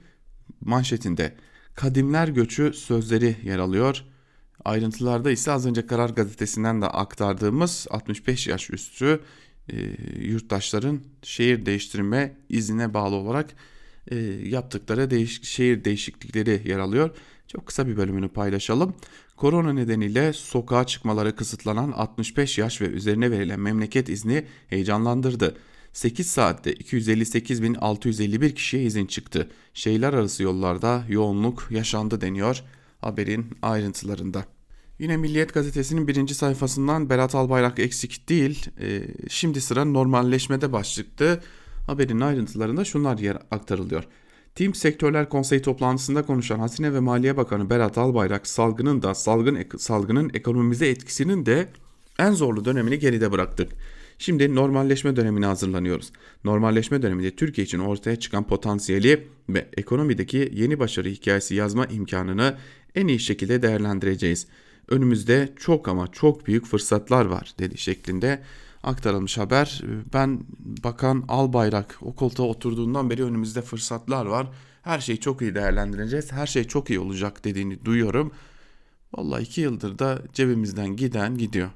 manşetinde 0.62 1.36
kadimler 1.76 2.28
göçü 2.28 2.74
sözleri 2.74 3.36
yer 3.44 3.60
alıyor. 3.60 4.04
Ayrıntılarda 4.66 5.32
ise 5.32 5.52
az 5.52 5.66
önce 5.66 5.86
Karar 5.86 6.10
Gazetesi'nden 6.10 6.82
de 6.82 6.86
aktardığımız 6.86 7.88
65 7.90 8.48
yaş 8.48 8.70
üstü 8.70 9.20
e, 9.70 9.78
yurttaşların 10.22 11.02
şehir 11.24 11.66
değiştirme 11.66 12.38
iznine 12.50 12.94
bağlı 12.94 13.16
olarak 13.16 13.50
e, 14.08 14.16
yaptıkları 14.44 15.10
değiş 15.10 15.44
şehir 15.44 15.86
değişiklikleri 15.86 16.62
yer 16.66 16.80
alıyor. 16.80 17.10
Çok 17.48 17.66
kısa 17.66 17.88
bir 17.88 17.98
bölümünü 17.98 18.30
paylaşalım. 18.30 18.96
Korona 19.40 19.74
nedeniyle 19.74 20.34
sokağa 20.34 20.88
çıkmaları 20.88 21.36
kısıtlanan 21.36 21.92
65 21.92 22.58
yaş 22.58 22.82
ve 22.82 22.86
üzerine 22.86 23.32
verilen 23.32 23.60
memleket 23.60 24.10
izni 24.10 24.46
heyecanlandırdı. 24.68 25.58
8 25.94 26.28
saatte 26.28 26.74
258.651 26.74 28.54
kişiye 28.54 28.84
izin 28.84 29.06
çıktı. 29.06 29.50
Şehirler 29.74 30.14
arası 30.14 30.44
yollarda 30.44 31.04
yoğunluk 31.10 31.68
yaşandı 31.72 32.22
deniyor 32.22 32.64
haberin 33.02 33.46
ayrıntılarında. 33.62 34.46
Yine 35.00 35.18
Milliyet 35.18 35.54
gazetesinin 35.54 36.08
birinci 36.08 36.36
sayfasından 36.36 37.10
Berat 37.10 37.36
Albayrak 37.36 37.80
eksik 37.80 38.30
değil. 38.30 38.66
E, 38.82 39.02
şimdi 39.30 39.62
sıra 39.62 39.86
normalleşmede 39.86 40.72
başlıklı 40.72 41.42
haberin 41.88 42.20
ayrıntılarında 42.20 42.86
şunlar 42.86 43.18
yer 43.18 43.38
aktarılıyor. 43.52 44.04
Team 44.60 44.74
Sektörler 44.74 45.30
Konseyi 45.30 45.62
toplantısında 45.62 46.26
konuşan 46.26 46.60
Hazine 46.60 46.94
ve 46.94 47.00
Maliye 47.00 47.38
Bakanı 47.38 47.70
Berat 47.70 47.98
Albayrak 47.98 48.48
salgının 48.48 49.02
da 49.02 49.16
salgın 49.16 49.66
salgının 49.78 50.32
ekonomimize 50.34 50.88
etkisinin 50.88 51.46
de 51.46 51.68
en 52.20 52.32
zorlu 52.32 52.66
dönemini 52.66 53.00
geride 53.00 53.32
bıraktık. 53.32 53.72
Şimdi 54.18 54.56
normalleşme 54.56 55.16
dönemine 55.16 55.46
hazırlanıyoruz. 55.46 56.12
Normalleşme 56.44 57.02
döneminde 57.02 57.36
Türkiye 57.36 57.66
için 57.66 57.80
ortaya 57.80 58.16
çıkan 58.16 58.48
potansiyeli 58.48 59.28
ve 59.50 59.68
ekonomideki 59.78 60.52
yeni 60.54 60.80
başarı 60.80 61.10
hikayesi 61.10 61.56
yazma 61.56 61.86
imkanını 61.86 62.58
en 62.96 63.08
iyi 63.08 63.20
şekilde 63.20 63.62
değerlendireceğiz. 63.62 64.48
Önümüzde 64.88 65.50
çok 65.56 65.88
ama 65.88 66.08
çok 66.12 66.48
büyük 66.48 66.66
fırsatlar 66.66 67.26
var 67.26 67.54
dedi 67.60 67.78
şeklinde 67.78 68.42
aktarılmış 68.84 69.38
haber. 69.38 69.82
Ben 70.14 70.44
Bakan 70.60 71.26
Albayrak 71.28 71.98
o 72.02 72.16
koltuğa 72.16 72.48
oturduğundan 72.48 73.10
beri 73.10 73.24
önümüzde 73.24 73.62
fırsatlar 73.62 74.26
var. 74.26 74.48
Her 74.82 75.00
şeyi 75.00 75.20
çok 75.20 75.42
iyi 75.42 75.56
değerlendireceğiz. 75.56 76.32
Her 76.32 76.48
şey 76.48 76.64
çok 76.64 76.90
iyi 76.90 77.00
olacak 77.00 77.44
dediğini 77.46 77.86
duyuyorum. 77.86 78.32
Vallahi 79.14 79.44
iki 79.44 79.62
yıldır 79.62 80.00
da 80.00 80.22
cebimizden 80.34 80.96
giden 80.96 81.38
gidiyor. 81.38 81.70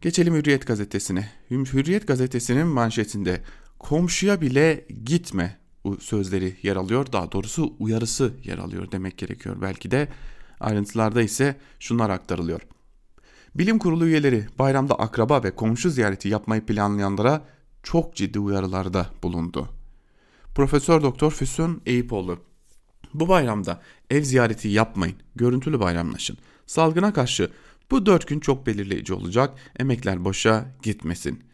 Geçelim 0.00 0.34
Hürriyet 0.34 0.66
gazetesine. 0.66 1.30
Hürriyet 1.50 2.06
gazetesinin 2.06 2.66
manşetinde 2.66 3.40
komşuya 3.78 4.40
bile 4.40 4.86
gitme 5.04 5.58
sözleri 6.00 6.56
yer 6.62 6.76
alıyor. 6.76 7.12
Daha 7.12 7.32
doğrusu 7.32 7.74
uyarısı 7.78 8.32
yer 8.44 8.58
alıyor 8.58 8.92
demek 8.92 9.18
gerekiyor 9.18 9.56
belki 9.62 9.90
de. 9.90 10.08
Ayrıntılarda 10.60 11.22
ise 11.22 11.56
şunlar 11.80 12.10
aktarılıyor. 12.10 12.60
Bilim 13.54 13.78
kurulu 13.78 14.06
üyeleri 14.06 14.46
bayramda 14.58 14.94
akraba 14.94 15.42
ve 15.42 15.54
komşu 15.54 15.90
ziyareti 15.90 16.28
yapmayı 16.28 16.66
planlayanlara 16.66 17.44
çok 17.82 18.16
ciddi 18.16 18.38
uyarılarda 18.38 19.06
bulundu. 19.22 19.68
Profesör 20.54 21.02
Doktor 21.02 21.30
Füsun 21.30 21.82
Eyüpoğlu 21.86 22.38
bu 23.14 23.28
bayramda 23.28 23.80
ev 24.10 24.22
ziyareti 24.22 24.68
yapmayın, 24.68 25.16
görüntülü 25.36 25.80
bayramlaşın. 25.80 26.38
Salgına 26.66 27.12
karşı 27.12 27.50
bu 27.90 28.06
dört 28.06 28.28
gün 28.28 28.40
çok 28.40 28.66
belirleyici 28.66 29.14
olacak, 29.14 29.58
emekler 29.78 30.24
boşa 30.24 30.66
gitmesin. 30.82 31.44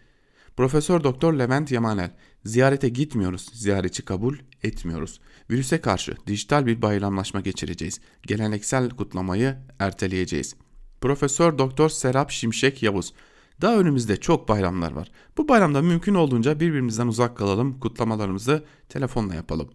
Profesör 0.57 1.05
Doktor 1.05 1.35
Levent 1.35 1.71
Yamanel, 1.73 2.11
ziyarete 2.45 2.89
gitmiyoruz, 2.89 3.51
ziyaretçi 3.53 4.05
kabul 4.05 4.39
etmiyoruz. 4.63 5.21
Virüse 5.51 5.81
karşı 5.81 6.17
dijital 6.27 6.67
bir 6.67 6.83
bayramlaşma 6.83 7.41
geçireceğiz. 7.41 8.01
Geleneksel 8.23 8.91
kutlamayı 8.91 9.57
erteleyeceğiz. 9.79 10.55
Profesör 11.01 11.59
Doktor 11.59 11.89
Serap 11.89 12.31
Şimşek 12.31 12.83
Yavuz, 12.83 13.13
daha 13.61 13.79
önümüzde 13.79 14.17
çok 14.17 14.49
bayramlar 14.49 14.93
var. 14.93 15.11
Bu 15.37 15.49
bayramda 15.49 15.83
mümkün 15.83 16.15
olduğunca 16.15 16.61
birbirimizden 16.61 17.07
uzak 17.07 17.37
kalalım, 17.37 17.81
kutlamalarımızı 17.81 18.65
telefonla 18.89 19.35
yapalım. 19.35 19.69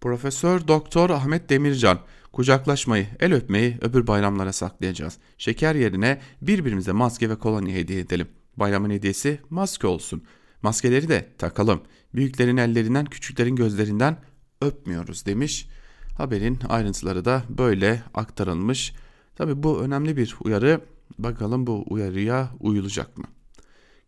Profesör 0.00 0.68
Doktor 0.68 1.10
Ahmet 1.10 1.50
Demircan 1.50 1.98
kucaklaşmayı, 2.32 3.06
el 3.20 3.34
öpmeyi 3.34 3.78
öbür 3.80 4.06
bayramlara 4.06 4.52
saklayacağız. 4.52 5.18
Şeker 5.38 5.74
yerine 5.74 6.20
birbirimize 6.42 6.92
maske 6.92 7.30
ve 7.30 7.38
kolonya 7.38 7.74
hediye 7.74 8.00
edelim. 8.00 8.28
Bayramın 8.56 8.90
hediyesi 8.90 9.40
maske 9.50 9.86
olsun. 9.86 10.22
Maskeleri 10.62 11.08
de 11.08 11.28
takalım. 11.38 11.80
Büyüklerin 12.14 12.56
ellerinden, 12.56 13.04
küçüklerin 13.04 13.56
gözlerinden 13.56 14.16
öpmüyoruz 14.62 15.26
demiş. 15.26 15.68
Haberin 16.16 16.58
ayrıntıları 16.68 17.24
da 17.24 17.42
böyle 17.48 18.02
aktarılmış. 18.14 18.92
Tabi 19.38 19.62
bu 19.62 19.80
önemli 19.80 20.16
bir 20.16 20.36
uyarı. 20.44 20.80
Bakalım 21.18 21.66
bu 21.66 21.84
uyarıya 21.88 22.50
uyulacak 22.60 23.18
mı? 23.18 23.24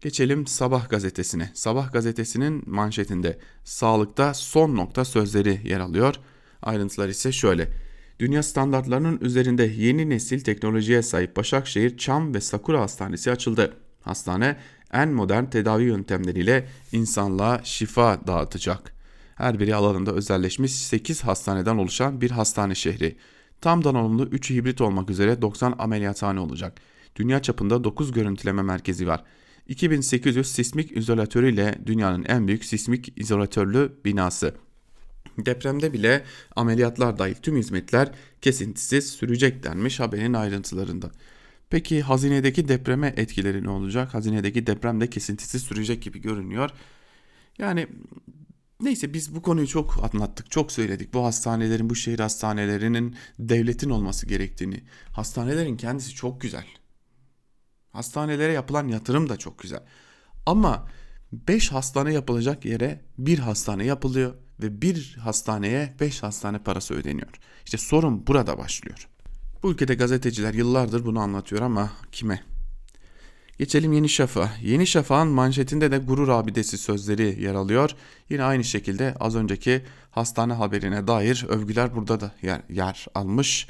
Geçelim 0.01 0.47
Sabah 0.47 0.89
gazetesine. 0.89 1.51
Sabah 1.55 1.93
gazetesinin 1.93 2.63
manşetinde 2.67 3.39
sağlıkta 3.65 4.35
son 4.35 4.77
nokta 4.77 5.05
sözleri 5.05 5.61
yer 5.65 5.81
alıyor. 5.81 6.15
Ayrıntılar 6.63 7.09
ise 7.09 7.33
şöyle. 7.33 7.69
Dünya 8.19 8.43
standartlarının 8.43 9.19
üzerinde 9.21 9.65
yeni 9.65 10.11
nesil 10.11 10.41
teknolojiye 10.41 11.03
sahip 11.03 11.37
Başakşehir 11.37 11.99
Çam 11.99 12.35
ve 12.35 12.41
Sakura 12.41 12.81
Hastanesi 12.81 13.31
açıldı. 13.31 13.77
Hastane 14.01 14.57
en 14.93 15.09
modern 15.09 15.45
tedavi 15.45 15.85
yöntemleriyle 15.85 16.69
insanlığa 16.93 17.61
şifa 17.65 18.27
dağıtacak. 18.27 18.93
Her 19.35 19.61
biri 19.61 19.75
alanında 19.75 20.13
özelleşmiş 20.13 20.73
8 20.73 21.25
hastaneden 21.25 21.77
oluşan 21.77 22.21
bir 22.21 22.31
hastane 22.31 22.75
şehri. 22.75 23.17
Tam 23.61 23.85
donanımlı 23.85 24.29
3 24.29 24.51
hibrit 24.51 24.81
olmak 24.81 25.11
üzere 25.11 25.43
90 25.43 25.75
ameliyathane 25.79 26.41
olacak. 26.41 26.81
Dünya 27.17 27.43
çapında 27.43 27.85
9 27.85 28.13
görüntüleme 28.13 28.63
merkezi 28.63 29.07
var. 29.07 29.25
2800 29.69 30.53
sismik 30.53 30.97
izolatörüyle 30.97 31.79
dünyanın 31.87 32.25
en 32.25 32.47
büyük 32.49 32.65
sismik 32.65 33.13
izolatörlü 33.17 33.93
binası. 34.05 34.55
Depremde 35.39 35.93
bile 35.93 36.25
ameliyatlar 36.57 37.19
dahil 37.19 37.35
tüm 37.35 37.57
hizmetler 37.57 38.11
kesintisiz 38.41 39.11
sürecek 39.11 39.63
denmiş 39.63 40.01
haberin 40.01 40.35
ayrıntılarında. 40.35 41.11
Peki 41.71 42.03
hazinedeki 42.03 42.69
depreme 42.69 43.15
etkileri 43.17 43.65
ne 43.65 43.71
olacak? 43.71 44.15
Hazinedeki 44.15 44.67
deprem 44.67 45.01
de 45.01 45.11
kesintisiz 45.11 45.63
sürecek 45.63 46.03
gibi 46.03 46.21
görünüyor. 46.21 46.71
Yani 47.59 47.87
neyse 48.83 49.15
biz 49.15 49.35
bu 49.35 49.43
konuyu 49.43 49.67
çok 49.67 50.15
anlattık, 50.15 50.51
çok 50.51 50.73
söyledik. 50.73 51.15
Bu 51.15 51.25
hastanelerin, 51.25 51.91
bu 51.91 51.95
şehir 51.95 52.19
hastanelerinin 52.19 53.17
devletin 53.39 53.91
olması 53.91 54.27
gerektiğini. 54.27 54.85
Hastanelerin 55.13 55.77
kendisi 55.77 56.15
çok 56.15 56.41
güzel. 56.41 56.67
Hastanelere 57.91 58.53
yapılan 58.53 58.89
yatırım 58.89 59.29
da 59.29 59.37
çok 59.37 59.59
güzel. 59.59 59.83
Ama 60.47 60.89
5 61.33 61.73
hastane 61.73 62.13
yapılacak 62.13 62.65
yere 62.65 63.01
bir 63.19 63.39
hastane 63.39 63.85
yapılıyor 63.85 64.35
ve 64.63 64.83
bir 64.83 65.17
hastaneye 65.21 65.95
5 66.01 66.23
hastane 66.23 66.59
parası 66.59 66.95
ödeniyor. 66.95 67.31
İşte 67.65 67.79
sorun 67.79 68.27
burada 68.27 68.59
başlıyor. 68.59 69.09
Bu 69.63 69.73
ülkede 69.73 69.95
gazeteciler 69.95 70.55
yıllardır 70.55 71.05
bunu 71.05 71.21
anlatıyor 71.21 71.63
ama 71.63 71.93
kime? 72.13 72.50
Geçelim 73.61 73.93
Yeni 73.93 74.09
Şafak'a. 74.09 74.51
Yeni 74.63 74.87
Şafak'ın 74.87 75.29
manşetinde 75.29 75.91
de 75.91 75.99
gurur 75.99 76.29
abidesi 76.29 76.79
sözleri 76.79 77.43
yer 77.43 77.55
alıyor. 77.55 77.91
Yine 78.31 78.43
aynı 78.43 78.65
şekilde 78.65 79.15
az 79.21 79.37
önceki 79.37 79.83
hastane 80.11 80.53
haberine 80.53 81.07
dair 81.07 81.47
övgüler 81.49 81.97
burada 81.97 82.21
da 82.21 82.33
yer, 82.43 82.63
yer 82.71 83.07
almış. 83.15 83.67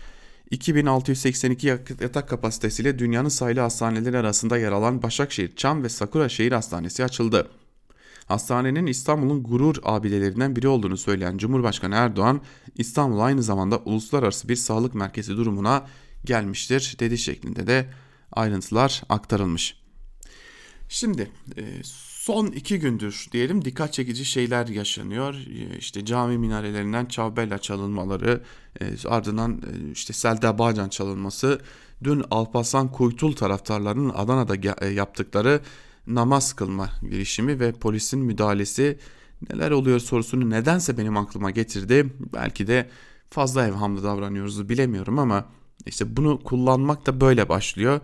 2682 0.50 1.66
yatak 2.00 2.28
kapasitesiyle 2.28 2.98
dünyanın 2.98 3.28
sayılı 3.28 3.60
hastaneleri 3.60 4.18
arasında 4.18 4.58
yer 4.58 4.72
alan 4.72 5.02
Başakşehir, 5.02 5.56
Çam 5.56 5.82
ve 5.82 5.88
Sakura 5.88 6.28
Şehir 6.28 6.52
Hastanesi 6.52 7.04
açıldı. 7.04 7.50
Hastanenin 8.26 8.86
İstanbul'un 8.86 9.42
gurur 9.42 9.76
abidelerinden 9.82 10.56
biri 10.56 10.68
olduğunu 10.68 10.96
söyleyen 10.96 11.38
Cumhurbaşkanı 11.38 11.94
Erdoğan, 11.94 12.40
İstanbul 12.76 13.20
aynı 13.20 13.42
zamanda 13.42 13.78
uluslararası 13.78 14.48
bir 14.48 14.56
sağlık 14.56 14.94
merkezi 14.94 15.36
durumuna 15.36 15.86
gelmiştir 16.24 16.96
dedi 17.00 17.18
şeklinde 17.18 17.66
de 17.66 17.86
ayrıntılar 18.32 19.02
aktarılmış. 19.08 19.79
Şimdi 20.92 21.30
e, 21.56 21.62
son 21.84 22.46
iki 22.46 22.78
gündür 22.78 23.26
diyelim 23.32 23.64
dikkat 23.64 23.92
çekici 23.92 24.24
şeyler 24.24 24.66
yaşanıyor. 24.66 25.34
E, 25.34 25.78
işte 25.78 26.04
cami 26.04 26.38
minarelerinden 26.38 27.06
Çavbella 27.06 27.58
çalınmaları, 27.58 28.42
e, 28.80 29.08
ardından 29.08 29.62
işte 29.92 30.12
Selda 30.12 30.58
Bağcan 30.58 30.88
çalınması, 30.88 31.60
dün 32.04 32.24
Alparslan 32.30 32.92
Kuytul 32.92 33.32
taraftarlarının 33.32 34.12
Adana'da 34.14 34.86
yaptıkları 34.86 35.60
namaz 36.06 36.52
kılma 36.52 36.88
girişimi 37.02 37.60
ve 37.60 37.72
polisin 37.72 38.20
müdahalesi 38.20 38.98
neler 39.50 39.70
oluyor 39.70 40.00
sorusunu 40.00 40.50
nedense 40.50 40.98
benim 40.98 41.16
aklıma 41.16 41.50
getirdi. 41.50 42.06
Belki 42.32 42.66
de 42.66 42.90
fazla 43.30 43.66
evhamlı 43.66 44.02
davranıyoruz 44.02 44.68
bilemiyorum 44.68 45.18
ama 45.18 45.48
işte 45.86 46.16
bunu 46.16 46.42
kullanmak 46.42 47.06
da 47.06 47.20
böyle 47.20 47.48
başlıyor. 47.48 48.00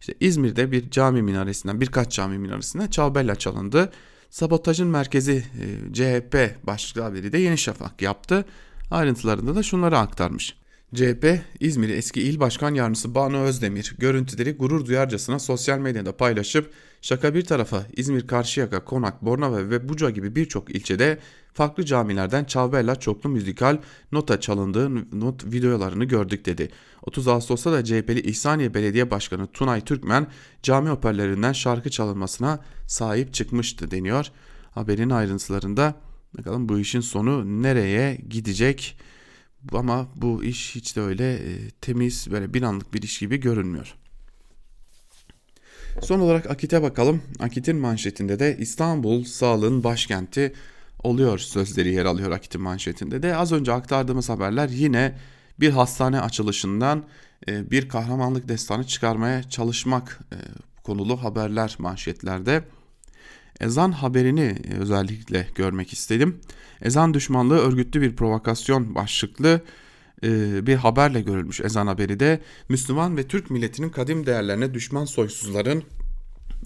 İşte 0.00 0.14
İzmir'de 0.20 0.72
bir 0.72 0.90
cami 0.90 1.22
minaresinden 1.22 1.80
birkaç 1.80 2.12
cami 2.12 2.38
minaresinden 2.38 2.86
çalbella 2.86 3.34
çalındı. 3.34 3.92
Sabotajın 4.30 4.88
merkezi 4.88 5.32
e, 5.32 5.94
CHP 5.94 6.66
başlıklı 6.66 7.02
haberi 7.02 7.32
de 7.32 7.38
Yeni 7.38 7.58
Şafak 7.58 8.02
yaptı. 8.02 8.44
Ayrıntılarında 8.90 9.54
da 9.54 9.62
şunları 9.62 9.98
aktarmış. 9.98 10.56
CHP, 10.94 11.40
İzmir 11.60 11.88
eski 11.88 12.22
il 12.22 12.40
başkan 12.40 12.74
yardımcısı 12.74 13.14
Banu 13.14 13.38
Özdemir 13.38 13.94
görüntüleri 13.98 14.52
gurur 14.52 14.86
duyarcasına 14.86 15.38
sosyal 15.38 15.78
medyada 15.78 16.16
paylaşıp 16.16 16.72
şaka 17.02 17.34
bir 17.34 17.44
tarafa 17.44 17.86
İzmir, 17.96 18.26
Karşıyaka, 18.26 18.84
Konak, 18.84 19.22
Bornova 19.22 19.70
ve 19.70 19.88
Buca 19.88 20.10
gibi 20.10 20.36
birçok 20.36 20.70
ilçede 20.70 21.18
farklı 21.58 21.84
camilerden 21.84 22.44
Çavbella 22.44 22.96
çoklu 22.96 23.30
müzikal 23.30 23.78
nota 24.12 24.40
çalındığı 24.40 25.20
not 25.20 25.44
videolarını 25.44 26.04
gördük 26.04 26.46
dedi. 26.46 26.70
30 27.02 27.28
Ağustos'ta 27.28 27.72
da 27.72 27.84
CHP'li 27.84 28.20
İhsaniye 28.20 28.74
Belediye 28.74 29.10
Başkanı 29.10 29.46
Tunay 29.46 29.80
Türkmen 29.80 30.26
cami 30.62 30.88
hoparlörlerinden 30.88 31.52
şarkı 31.52 31.90
çalınmasına 31.90 32.60
sahip 32.86 33.34
çıkmıştı 33.34 33.90
deniyor. 33.90 34.26
Haberin 34.70 35.10
ayrıntılarında 35.10 35.94
bakalım 36.38 36.68
bu 36.68 36.78
işin 36.78 37.00
sonu 37.00 37.62
nereye 37.62 38.14
gidecek? 38.14 38.98
Ama 39.72 40.08
bu 40.16 40.44
iş 40.44 40.74
hiç 40.74 40.96
de 40.96 41.00
öyle 41.00 41.34
e, 41.34 41.70
temiz 41.80 42.30
böyle 42.30 42.54
bir 42.54 42.62
anlık 42.62 42.94
bir 42.94 43.02
iş 43.02 43.18
gibi 43.18 43.36
görünmüyor. 43.36 43.94
Son 46.02 46.20
olarak 46.20 46.50
Akit'e 46.50 46.82
bakalım. 46.82 47.22
Akit'in 47.38 47.76
manşetinde 47.76 48.38
de 48.38 48.56
İstanbul 48.60 49.24
sağlığın 49.24 49.84
başkenti 49.84 50.52
oluyor 51.02 51.38
sözleri 51.38 51.94
yer 51.94 52.04
alıyor 52.04 52.30
Akit'in 52.30 52.60
manşetinde 52.60 53.22
de. 53.22 53.36
Az 53.36 53.52
önce 53.52 53.72
aktardığımız 53.72 54.28
haberler 54.28 54.68
yine 54.68 55.18
bir 55.60 55.70
hastane 55.70 56.20
açılışından 56.20 57.04
e, 57.48 57.70
bir 57.70 57.88
kahramanlık 57.88 58.48
destanı 58.48 58.86
çıkarmaya 58.86 59.42
çalışmak 59.42 60.18
e, 60.32 60.36
konulu 60.82 61.22
haberler 61.22 61.76
manşetlerde. 61.78 62.64
Ezan 63.60 63.92
haberini 63.92 64.56
özellikle 64.80 65.46
görmek 65.54 65.92
istedim. 65.92 66.40
Ezan 66.82 67.14
düşmanlığı 67.14 67.58
örgütlü 67.58 68.00
bir 68.00 68.16
provokasyon 68.16 68.94
başlıklı 68.94 69.60
e, 70.24 70.66
bir 70.66 70.76
haberle 70.76 71.20
görülmüş 71.20 71.60
ezan 71.60 71.86
haberi 71.86 72.20
de 72.20 72.40
Müslüman 72.68 73.16
ve 73.16 73.28
Türk 73.28 73.50
milletinin 73.50 73.90
kadim 73.90 74.26
değerlerine 74.26 74.74
düşman 74.74 75.04
soysuzların 75.04 75.82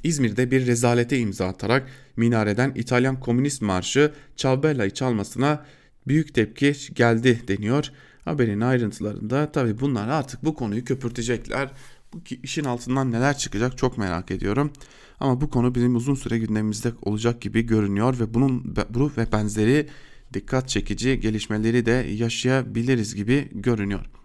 İzmir'de 0.03 0.51
bir 0.51 0.67
rezalete 0.67 1.19
imza 1.19 1.47
atarak 1.47 1.89
minareden 2.17 2.73
İtalyan 2.75 3.21
Komünist 3.21 3.63
Marşı 3.63 4.13
Ciambella'yı 4.37 4.91
çalmasına 4.91 5.65
büyük 6.07 6.35
tepki 6.35 6.75
geldi 6.95 7.43
deniyor. 7.49 7.91
Haberin 8.25 8.61
ayrıntılarında 8.61 9.53
tabi 9.53 9.81
bunlar 9.81 10.09
artık 10.09 10.45
bu 10.45 10.55
konuyu 10.55 10.85
köpürtecekler. 10.85 11.71
Bu 12.13 12.21
işin 12.43 12.65
altından 12.65 13.13
neler 13.13 13.39
çıkacak 13.39 13.79
çok 13.79 13.99
merak 13.99 14.31
ediyorum. 14.31 14.73
Ama 15.21 15.41
bu 15.41 15.51
konu 15.51 15.75
bizim 15.75 15.97
uzun 15.97 16.15
süre 16.15 16.39
gündemimizde 16.39 16.93
olacak 17.03 17.41
gibi 17.41 17.63
görünüyor 17.63 18.21
ve 18.21 18.35
bunun 18.35 18.77
bu 18.91 19.13
ve 19.17 19.33
benzeri 19.33 19.89
dikkat 20.35 20.69
çekici 20.69 21.21
gelişmeleri 21.21 21.87
de 21.87 21.91
yaşayabiliriz 21.93 23.15
gibi 23.15 23.49
görünüyor. 23.53 24.22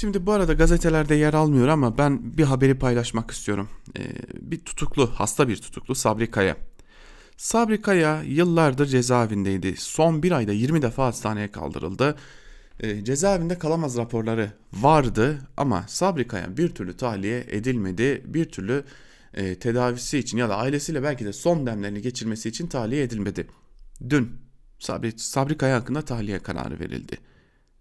Şimdi 0.00 0.26
bu 0.26 0.32
arada 0.32 0.52
gazetelerde 0.52 1.14
yer 1.14 1.34
almıyor 1.34 1.68
ama 1.68 1.98
ben 1.98 2.38
bir 2.38 2.44
haberi 2.44 2.78
paylaşmak 2.78 3.30
istiyorum. 3.30 3.68
Ee, 3.98 4.02
bir 4.40 4.58
tutuklu, 4.58 5.06
hasta 5.06 5.48
bir 5.48 5.56
tutuklu 5.56 5.94
Sabri 5.94 6.30
Kaya. 6.30 6.56
Sabri 7.36 7.82
Kaya 7.82 8.22
yıllardır 8.22 8.86
cezaevindeydi. 8.86 9.76
Son 9.76 10.22
bir 10.22 10.32
ayda 10.32 10.52
20 10.52 10.82
defa 10.82 11.06
hastaneye 11.06 11.50
kaldırıldı. 11.50 12.16
Ee, 12.80 13.04
cezaevinde 13.04 13.58
kalamaz 13.58 13.96
raporları 13.96 14.52
vardı 14.72 15.38
ama 15.56 15.84
Sabri 15.88 16.26
Kaya 16.26 16.56
bir 16.56 16.68
türlü 16.68 16.96
tahliye 16.96 17.44
edilmedi. 17.48 18.22
Bir 18.26 18.44
türlü 18.44 18.84
e, 19.34 19.58
tedavisi 19.58 20.18
için 20.18 20.38
ya 20.38 20.48
da 20.48 20.56
ailesiyle 20.56 21.02
belki 21.02 21.24
de 21.24 21.32
son 21.32 21.66
demlerini 21.66 22.02
geçirmesi 22.02 22.48
için 22.48 22.66
tahliye 22.66 23.02
edilmedi. 23.02 23.46
Dün 24.10 24.32
Sabri, 24.78 25.18
Sabri 25.18 25.56
Kaya 25.56 25.76
hakkında 25.76 26.02
tahliye 26.02 26.38
kararı 26.38 26.80
verildi 26.80 27.18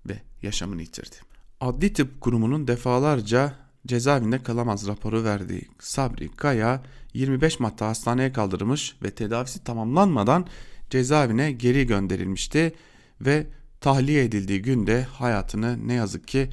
ve 0.10 0.21
yaşamını 0.41 0.82
yitirdi. 0.82 1.37
Adli 1.62 1.93
Tıp 1.93 2.22
Kurumu'nun 2.22 2.67
defalarca 2.67 3.54
cezaevinde 3.88 4.43
kalamaz 4.43 4.88
raporu 4.88 5.24
verdiği 5.24 5.62
Sabri 5.80 6.30
Kaya 6.32 6.84
25 7.13 7.60
Mart'ta 7.60 7.88
hastaneye 7.88 8.34
kaldırılmış 8.34 8.96
ve 9.04 9.12
tedavisi 9.12 9.63
tamamlanmadan 9.63 10.48
cezaevine 10.89 11.52
geri 11.52 11.88
gönderilmişti 11.88 12.74
ve 13.22 13.48
tahliye 13.82 14.24
edildiği 14.24 14.62
günde 14.62 15.04
hayatını 15.04 15.88
ne 15.88 15.93
yazık 15.93 16.28
ki 16.28 16.50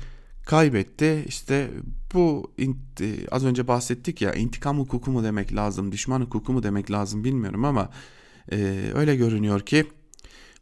kaybetti. 0.47 1.25
İşte 1.29 1.71
bu 2.15 2.53
az 3.31 3.45
önce 3.45 3.69
bahsettik 3.69 4.23
ya 4.23 4.35
intikam 4.35 4.79
hukuku 4.79 5.11
mu 5.11 5.25
demek 5.25 5.55
lazım, 5.55 5.93
düşman 5.93 6.21
hukuku 6.21 6.53
mu 6.53 6.63
demek 6.63 6.91
lazım 6.91 7.25
bilmiyorum 7.25 7.65
ama 7.65 7.91
e, 8.53 8.91
öyle 8.95 9.17
görünüyor 9.17 9.61
ki 9.61 9.87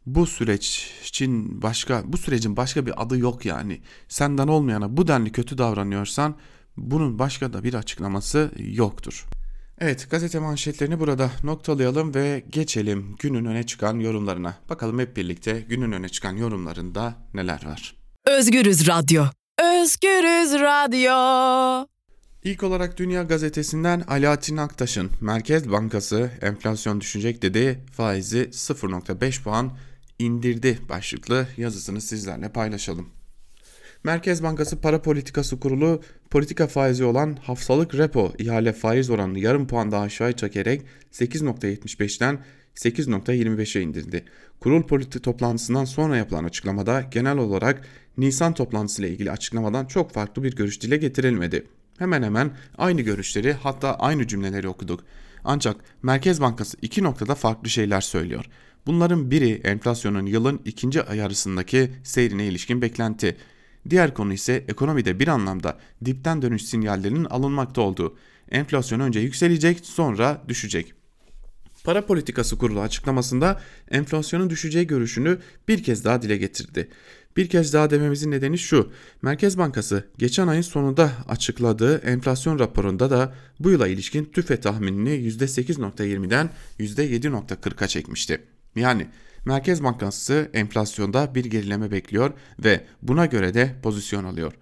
bu 0.05 0.25
süreç 0.25 0.91
için 1.03 1.61
başka 1.61 2.03
bu 2.05 2.17
sürecin 2.17 2.57
başka 2.57 2.85
bir 2.85 3.03
adı 3.03 3.17
yok 3.17 3.45
yani. 3.45 3.81
Senden 4.07 4.47
olmayana 4.47 4.97
bu 4.97 5.07
denli 5.07 5.31
kötü 5.31 5.57
davranıyorsan 5.57 6.35
bunun 6.77 7.19
başka 7.19 7.53
da 7.53 7.63
bir 7.63 7.73
açıklaması 7.73 8.51
yoktur. 8.57 9.25
Evet 9.79 10.07
gazete 10.11 10.39
manşetlerini 10.39 10.99
burada 10.99 11.31
noktalayalım 11.43 12.15
ve 12.15 12.43
geçelim 12.49 13.15
günün 13.19 13.45
öne 13.45 13.63
çıkan 13.63 13.99
yorumlarına. 13.99 14.55
Bakalım 14.69 14.99
hep 14.99 15.17
birlikte 15.17 15.65
günün 15.69 15.91
öne 15.91 16.09
çıkan 16.09 16.35
yorumlarında 16.35 17.15
neler 17.33 17.65
var. 17.65 17.95
Özgürüz 18.25 18.87
Radyo. 18.87 19.23
Özgürüz 19.61 20.53
Radyo. 20.61 21.87
İlk 22.43 22.63
olarak 22.63 22.97
Dünya 22.97 23.23
Gazetesi'nden 23.23 24.03
Alaaddin 24.07 24.57
Aktaş'ın 24.57 25.11
Merkez 25.21 25.71
Bankası 25.71 26.31
enflasyon 26.41 27.01
düşecek 27.01 27.41
dedi 27.41 27.85
faizi 27.91 28.43
0.5 28.43 29.43
puan 29.43 29.71
indirdi 30.25 30.79
başlıklı 30.89 31.47
yazısını 31.57 32.01
sizlerle 32.01 32.49
paylaşalım. 32.49 33.09
Merkez 34.03 34.43
Bankası 34.43 34.81
Para 34.81 35.01
Politikası 35.01 35.59
Kurulu 35.59 36.01
politika 36.29 36.67
faizi 36.67 37.03
olan 37.03 37.37
haftalık 37.41 37.95
repo 37.95 38.33
ihale 38.37 38.73
faiz 38.73 39.09
oranını 39.09 39.39
yarım 39.39 39.67
puan 39.67 39.91
daha 39.91 40.03
aşağı 40.03 40.33
çekerek 40.33 40.81
8.75'ten 41.11 42.39
8.25'e 42.75 43.81
indirdi. 43.81 44.25
Kurul 44.59 44.83
politik 44.83 45.23
toplantısından 45.23 45.85
sonra 45.85 46.17
yapılan 46.17 46.43
açıklamada 46.43 47.01
genel 47.01 47.37
olarak 47.37 47.81
Nisan 48.17 48.53
toplantısı 48.53 49.01
ile 49.01 49.09
ilgili 49.09 49.31
açıklamadan 49.31 49.85
çok 49.85 50.11
farklı 50.11 50.43
bir 50.43 50.55
görüş 50.55 50.81
dile 50.81 50.97
getirilmedi. 50.97 51.67
Hemen 51.97 52.23
hemen 52.23 52.51
aynı 52.77 53.01
görüşleri 53.01 53.53
hatta 53.53 53.95
aynı 53.95 54.27
cümleleri 54.27 54.67
okuduk. 54.67 55.03
Ancak 55.43 55.75
Merkez 56.01 56.41
Bankası 56.41 56.77
iki 56.81 57.03
noktada 57.03 57.35
farklı 57.35 57.69
şeyler 57.69 58.01
söylüyor. 58.01 58.45
Bunların 58.85 59.31
biri 59.31 59.61
enflasyonun 59.63 60.25
yılın 60.25 60.61
ikinci 60.65 61.01
yarısındaki 61.15 61.91
seyrine 62.03 62.45
ilişkin 62.45 62.81
beklenti. 62.81 63.37
Diğer 63.89 64.13
konu 64.13 64.33
ise 64.33 64.63
ekonomide 64.67 65.19
bir 65.19 65.27
anlamda 65.27 65.79
dipten 66.05 66.41
dönüş 66.41 66.65
sinyallerinin 66.65 67.25
alınmakta 67.25 67.81
olduğu. 67.81 68.17
Enflasyon 68.51 68.99
önce 68.99 69.19
yükselecek 69.19 69.85
sonra 69.85 70.43
düşecek. 70.47 70.93
Para 71.83 72.05
Politikası 72.05 72.57
Kurulu 72.57 72.81
açıklamasında 72.81 73.61
enflasyonun 73.91 74.49
düşeceği 74.49 74.87
görüşünü 74.87 75.37
bir 75.67 75.83
kez 75.83 76.05
daha 76.05 76.21
dile 76.21 76.37
getirdi. 76.37 76.89
Bir 77.37 77.49
kez 77.49 77.73
daha 77.73 77.89
dememizin 77.89 78.31
nedeni 78.31 78.57
şu. 78.57 78.91
Merkez 79.21 79.57
Bankası 79.57 80.07
geçen 80.17 80.47
ayın 80.47 80.61
sonunda 80.61 81.11
açıkladığı 81.27 81.97
enflasyon 81.97 82.59
raporunda 82.59 83.11
da 83.11 83.35
bu 83.59 83.69
yıla 83.69 83.87
ilişkin 83.87 84.25
tüfe 84.25 84.59
tahminini 84.59 85.09
%8.20'den 85.09 86.49
%7.40'a 86.79 87.87
çekmişti. 87.87 88.52
Yani 88.75 89.07
Merkez 89.45 89.83
Bankası 89.83 90.49
enflasyonda 90.53 91.35
bir 91.35 91.45
gerileme 91.45 91.91
bekliyor 91.91 92.33
ve 92.63 92.85
buna 93.01 93.25
göre 93.25 93.53
de 93.53 93.75
pozisyon 93.83 94.23
alıyor. 94.23 94.53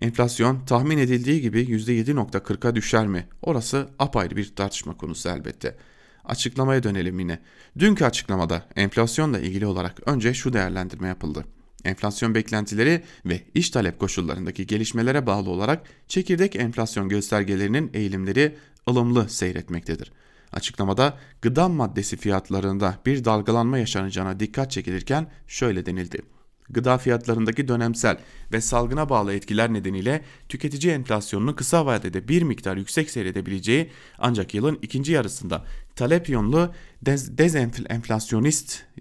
Enflasyon 0.00 0.64
tahmin 0.64 0.98
edildiği 0.98 1.40
gibi 1.40 1.62
%7.40'a 1.62 2.74
düşer 2.74 3.06
mi? 3.06 3.26
Orası 3.42 3.88
apayrı 3.98 4.36
bir 4.36 4.56
tartışma 4.56 4.96
konusu 4.96 5.28
elbette. 5.28 5.76
Açıklamaya 6.24 6.82
dönelim 6.82 7.20
yine. 7.20 7.38
Dünkü 7.78 8.04
açıklamada 8.04 8.66
enflasyonla 8.76 9.38
ilgili 9.38 9.66
olarak 9.66 10.08
önce 10.08 10.34
şu 10.34 10.52
değerlendirme 10.52 11.08
yapıldı. 11.08 11.44
Enflasyon 11.84 12.34
beklentileri 12.34 13.02
ve 13.26 13.40
iş 13.54 13.70
talep 13.70 13.98
koşullarındaki 13.98 14.66
gelişmelere 14.66 15.26
bağlı 15.26 15.50
olarak 15.50 15.82
çekirdek 16.08 16.56
enflasyon 16.56 17.08
göstergelerinin 17.08 17.90
eğilimleri 17.94 18.56
ılımlı 18.88 19.28
seyretmektedir. 19.28 20.12
Açıklamada 20.52 21.18
gıda 21.42 21.68
maddesi 21.68 22.16
fiyatlarında 22.16 22.98
bir 23.06 23.24
dalgalanma 23.24 23.78
yaşanacağına 23.78 24.40
dikkat 24.40 24.70
çekilirken 24.70 25.26
şöyle 25.46 25.86
denildi. 25.86 26.22
Gıda 26.70 26.98
fiyatlarındaki 26.98 27.68
dönemsel 27.68 28.18
ve 28.52 28.60
salgına 28.60 29.08
bağlı 29.08 29.34
etkiler 29.34 29.72
nedeniyle 29.72 30.24
tüketici 30.48 30.92
enflasyonunu 30.92 31.56
kısa 31.56 31.86
vadede 31.86 32.28
bir 32.28 32.42
miktar 32.42 32.76
yüksek 32.76 33.10
seyredebileceği 33.10 33.90
ancak 34.18 34.54
yılın 34.54 34.78
ikinci 34.82 35.12
yarısında 35.12 35.64
talep 35.96 36.28
yönlü 36.28 36.70
dez, 37.02 37.38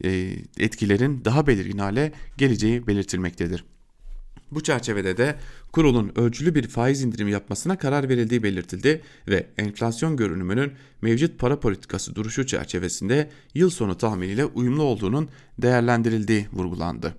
e, 0.03 0.35
etkilerin 0.57 1.25
daha 1.25 1.47
belirgin 1.47 1.77
hale 1.77 2.11
geleceği 2.37 2.87
belirtilmektedir. 2.87 3.63
Bu 4.51 4.63
çerçevede 4.63 5.17
de 5.17 5.35
kurulun 5.71 6.11
ölçülü 6.15 6.55
bir 6.55 6.67
faiz 6.67 7.01
indirimi 7.01 7.31
yapmasına 7.31 7.77
karar 7.77 8.09
verildiği 8.09 8.43
belirtildi 8.43 9.01
ve 9.27 9.47
enflasyon 9.57 10.17
görünümünün 10.17 10.71
mevcut 11.01 11.39
para 11.39 11.59
politikası 11.59 12.15
duruşu 12.15 12.45
çerçevesinde 12.45 13.29
yıl 13.53 13.69
sonu 13.69 13.97
tahminiyle 13.97 14.45
uyumlu 14.45 14.83
olduğunun 14.83 15.29
değerlendirildiği 15.57 16.47
vurgulandı. 16.53 17.15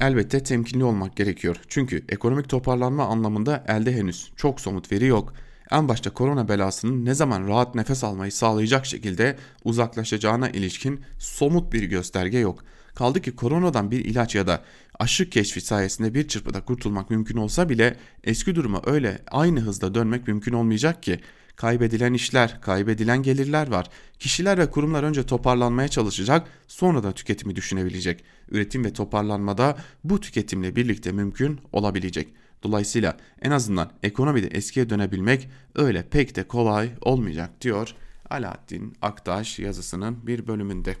Elbette 0.00 0.42
temkinli 0.42 0.84
olmak 0.84 1.16
gerekiyor. 1.16 1.56
Çünkü 1.68 2.04
ekonomik 2.08 2.48
toparlanma 2.48 3.06
anlamında 3.06 3.64
elde 3.68 3.92
henüz 3.92 4.32
çok 4.36 4.60
somut 4.60 4.92
veri 4.92 5.06
yok. 5.06 5.32
En 5.70 5.88
başta 5.88 6.10
korona 6.10 6.48
belasının 6.48 7.04
ne 7.04 7.14
zaman 7.14 7.48
rahat 7.48 7.74
nefes 7.74 8.04
almayı 8.04 8.32
sağlayacak 8.32 8.86
şekilde 8.86 9.36
uzaklaşacağına 9.64 10.48
ilişkin 10.48 11.00
somut 11.18 11.72
bir 11.72 11.82
gösterge 11.82 12.38
yok. 12.38 12.64
Kaldı 12.94 13.20
ki 13.20 13.36
koronadan 13.36 13.90
bir 13.90 14.04
ilaç 14.04 14.34
ya 14.34 14.46
da 14.46 14.64
aşı 14.98 15.30
keşfi 15.30 15.60
sayesinde 15.60 16.14
bir 16.14 16.28
çırpıda 16.28 16.64
kurtulmak 16.64 17.10
mümkün 17.10 17.36
olsa 17.36 17.68
bile 17.68 17.96
eski 18.24 18.54
duruma 18.54 18.82
öyle 18.86 19.18
aynı 19.30 19.60
hızda 19.60 19.94
dönmek 19.94 20.28
mümkün 20.28 20.52
olmayacak 20.52 21.02
ki. 21.02 21.20
Kaybedilen 21.56 22.14
işler, 22.14 22.60
kaybedilen 22.60 23.22
gelirler 23.22 23.68
var. 23.68 23.90
Kişiler 24.18 24.58
ve 24.58 24.70
kurumlar 24.70 25.02
önce 25.02 25.26
toparlanmaya 25.26 25.88
çalışacak, 25.88 26.48
sonra 26.68 27.02
da 27.02 27.12
tüketimi 27.12 27.56
düşünebilecek. 27.56 28.24
Üretim 28.50 28.84
ve 28.84 28.92
toparlanmada 28.92 29.76
bu 30.04 30.20
tüketimle 30.20 30.76
birlikte 30.76 31.12
mümkün 31.12 31.60
olabilecek. 31.72 32.28
Dolayısıyla 32.62 33.16
en 33.42 33.50
azından 33.50 33.92
ekonomide 34.02 34.46
eskiye 34.46 34.90
dönebilmek 34.90 35.48
öyle 35.74 36.08
pek 36.08 36.36
de 36.36 36.42
kolay 36.42 36.90
olmayacak 37.00 37.60
diyor 37.60 37.94
Alaaddin 38.30 38.96
Aktaş 39.02 39.58
yazısının 39.58 40.26
bir 40.26 40.46
bölümünde. 40.46 40.96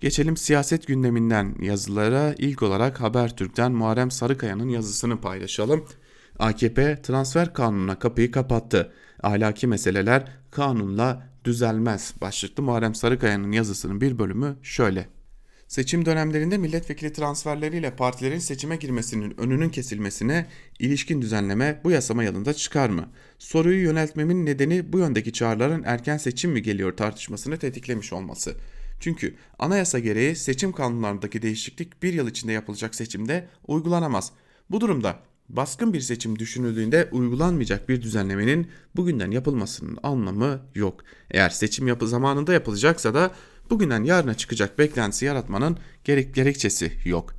Geçelim 0.00 0.36
siyaset 0.36 0.86
gündeminden 0.86 1.54
yazılara. 1.60 2.34
İlk 2.38 2.62
olarak 2.62 3.00
Habertürk'ten 3.00 3.72
Muharrem 3.72 4.10
Sarıkaya'nın 4.10 4.68
yazısını 4.68 5.20
paylaşalım. 5.20 5.84
AKP 6.38 7.02
transfer 7.02 7.54
kanununa 7.54 7.98
kapıyı 7.98 8.30
kapattı. 8.30 8.92
Ahlaki 9.22 9.66
meseleler 9.66 10.28
kanunla 10.50 11.28
düzelmez. 11.44 12.14
Başlıklı 12.20 12.62
Muharrem 12.62 12.94
Sarıkaya'nın 12.94 13.52
yazısının 13.52 14.00
bir 14.00 14.18
bölümü 14.18 14.56
şöyle. 14.62 15.08
Seçim 15.68 16.06
dönemlerinde 16.06 16.58
milletvekili 16.58 17.12
transferleriyle 17.12 17.96
partilerin 17.96 18.38
seçime 18.38 18.76
girmesinin 18.76 19.40
önünün 19.40 19.68
kesilmesine 19.68 20.46
ilişkin 20.78 21.22
düzenleme 21.22 21.80
bu 21.84 21.90
yasama 21.90 22.24
yılında 22.24 22.54
çıkar 22.54 22.88
mı? 22.88 23.08
Soruyu 23.38 23.82
yöneltmemin 23.84 24.46
nedeni 24.46 24.92
bu 24.92 24.98
yöndeki 24.98 25.32
çağrıların 25.32 25.82
erken 25.86 26.16
seçim 26.16 26.50
mi 26.50 26.62
geliyor 26.62 26.96
tartışmasını 26.96 27.58
tetiklemiş 27.58 28.12
olması. 28.12 28.54
Çünkü 29.04 29.34
anayasa 29.58 29.98
gereği 29.98 30.36
seçim 30.36 30.72
kanunlarındaki 30.72 31.42
değişiklik 31.42 32.02
bir 32.02 32.12
yıl 32.12 32.28
içinde 32.28 32.52
yapılacak 32.52 32.94
seçimde 32.94 33.48
uygulanamaz. 33.66 34.32
Bu 34.70 34.80
durumda 34.80 35.18
baskın 35.48 35.92
bir 35.92 36.00
seçim 36.00 36.38
düşünüldüğünde 36.38 37.08
uygulanmayacak 37.12 37.88
bir 37.88 38.02
düzenlemenin 38.02 38.70
bugünden 38.96 39.30
yapılmasının 39.30 39.98
anlamı 40.02 40.60
yok. 40.74 41.04
Eğer 41.30 41.50
seçim 41.50 41.88
yapı 41.88 42.08
zamanında 42.08 42.52
yapılacaksa 42.52 43.14
da 43.14 43.30
bugünden 43.70 44.04
yarına 44.04 44.34
çıkacak 44.34 44.78
beklentisi 44.78 45.24
yaratmanın 45.24 45.78
gerek 46.04 46.34
gerekçesi 46.34 46.92
yok. 47.04 47.34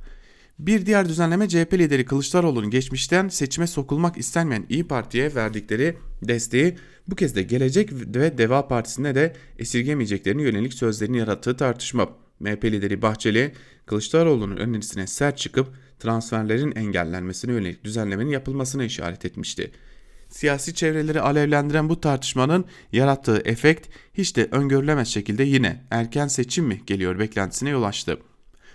Bir 0.58 0.86
diğer 0.86 1.08
düzenleme 1.08 1.48
CHP 1.48 1.74
lideri 1.74 2.04
Kılıçdaroğlu'nun 2.04 2.70
geçmişten 2.70 3.28
seçime 3.28 3.66
sokulmak 3.66 4.16
istenmeyen 4.16 4.66
İyi 4.68 4.88
Parti'ye 4.88 5.34
verdikleri 5.34 5.96
desteği 6.22 6.76
bu 7.08 7.16
kez 7.16 7.36
de 7.36 7.42
Gelecek 7.42 7.92
ve 7.92 8.38
Deva 8.38 8.68
Partisi'ne 8.68 9.14
de 9.14 9.32
esirgemeyeceklerini 9.58 10.42
yönelik 10.42 10.74
sözlerini 10.74 11.18
yarattığı 11.18 11.56
tartışma. 11.56 12.08
MHP 12.40 12.64
lideri 12.64 13.02
Bahçeli, 13.02 13.52
Kılıçdaroğlu'nun 13.86 14.56
önerisine 14.56 15.06
sert 15.06 15.38
çıkıp 15.38 15.68
transferlerin 15.98 16.72
engellenmesine 16.72 17.52
yönelik 17.52 17.84
düzenlemenin 17.84 18.30
yapılmasına 18.30 18.84
işaret 18.84 19.24
etmişti. 19.24 19.70
Siyasi 20.28 20.74
çevreleri 20.74 21.20
alevlendiren 21.20 21.88
bu 21.88 22.00
tartışmanın 22.00 22.64
yarattığı 22.92 23.42
efekt 23.44 23.88
hiç 24.14 24.36
de 24.36 24.48
öngörülemez 24.50 25.08
şekilde 25.08 25.44
yine 25.44 25.84
erken 25.90 26.28
seçim 26.28 26.64
mi 26.64 26.82
geliyor 26.86 27.18
beklentisine 27.18 27.70
yol 27.70 27.82
açtı. 27.82 28.18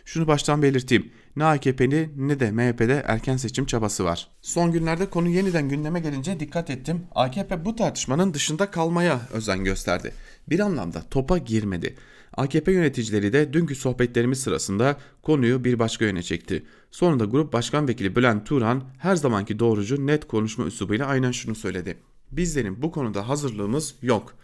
Şunu 0.05 0.27
baştan 0.27 0.61
belirteyim. 0.61 1.11
Ne 1.35 1.45
AKP'li 1.45 2.09
ne 2.17 2.39
de 2.39 2.51
MHP'de 2.51 3.03
erken 3.05 3.37
seçim 3.37 3.65
çabası 3.65 4.03
var. 4.03 4.27
Son 4.41 4.71
günlerde 4.71 5.05
konu 5.05 5.29
yeniden 5.29 5.69
gündeme 5.69 5.99
gelince 5.99 6.39
dikkat 6.39 6.69
ettim. 6.69 7.03
AKP 7.15 7.65
bu 7.65 7.75
tartışmanın 7.75 8.33
dışında 8.33 8.71
kalmaya 8.71 9.21
özen 9.33 9.63
gösterdi. 9.63 10.13
Bir 10.49 10.59
anlamda 10.59 11.03
topa 11.11 11.37
girmedi. 11.37 11.95
AKP 12.37 12.71
yöneticileri 12.71 13.33
de 13.33 13.53
dünkü 13.53 13.75
sohbetlerimiz 13.75 14.39
sırasında 14.39 14.97
konuyu 15.21 15.63
bir 15.63 15.79
başka 15.79 16.05
yöne 16.05 16.23
çekti. 16.23 16.63
Sonunda 16.91 17.25
Grup 17.25 17.53
Başkan 17.53 17.87
Vekili 17.87 18.15
Bülent 18.15 18.45
Turan 18.45 18.83
her 18.97 19.15
zamanki 19.15 19.59
doğrucu 19.59 20.07
net 20.07 20.27
konuşma 20.27 20.65
üslubuyla 20.65 21.05
aynen 21.05 21.31
şunu 21.31 21.55
söyledi. 21.55 21.97
Bizlerin 22.31 22.81
bu 22.81 22.91
konuda 22.91 23.29
hazırlığımız 23.29 23.95
yok. 24.01 24.35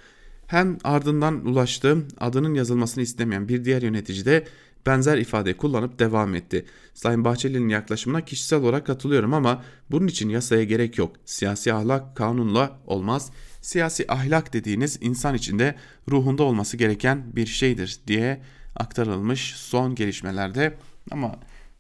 Hem 0.47 0.77
ardından 0.83 1.45
ulaştığım 1.45 2.07
adının 2.19 2.53
yazılmasını 2.53 3.03
istemeyen 3.03 3.49
bir 3.49 3.65
diğer 3.65 3.81
yönetici 3.81 4.25
de 4.25 4.47
benzer 4.87 5.17
ifade 5.17 5.57
kullanıp 5.57 5.99
devam 5.99 6.35
etti. 6.35 6.65
Sayın 6.93 7.25
Bahçeli'nin 7.25 7.69
yaklaşımına 7.69 8.25
kişisel 8.25 8.59
olarak 8.59 8.85
katılıyorum 8.85 9.33
ama 9.33 9.63
bunun 9.91 10.07
için 10.07 10.29
yasaya 10.29 10.63
gerek 10.63 10.97
yok. 10.97 11.15
Siyasi 11.25 11.73
ahlak 11.73 12.15
kanunla 12.15 12.79
olmaz. 12.85 13.31
Siyasi 13.61 14.05
ahlak 14.11 14.53
dediğiniz 14.53 14.97
insan 15.01 15.35
içinde 15.35 15.75
ruhunda 16.11 16.43
olması 16.43 16.77
gereken 16.77 17.35
bir 17.35 17.45
şeydir 17.45 17.99
diye 18.07 18.41
aktarılmış 18.75 19.55
son 19.55 19.95
gelişmelerde. 19.95 20.77
Ama 21.11 21.35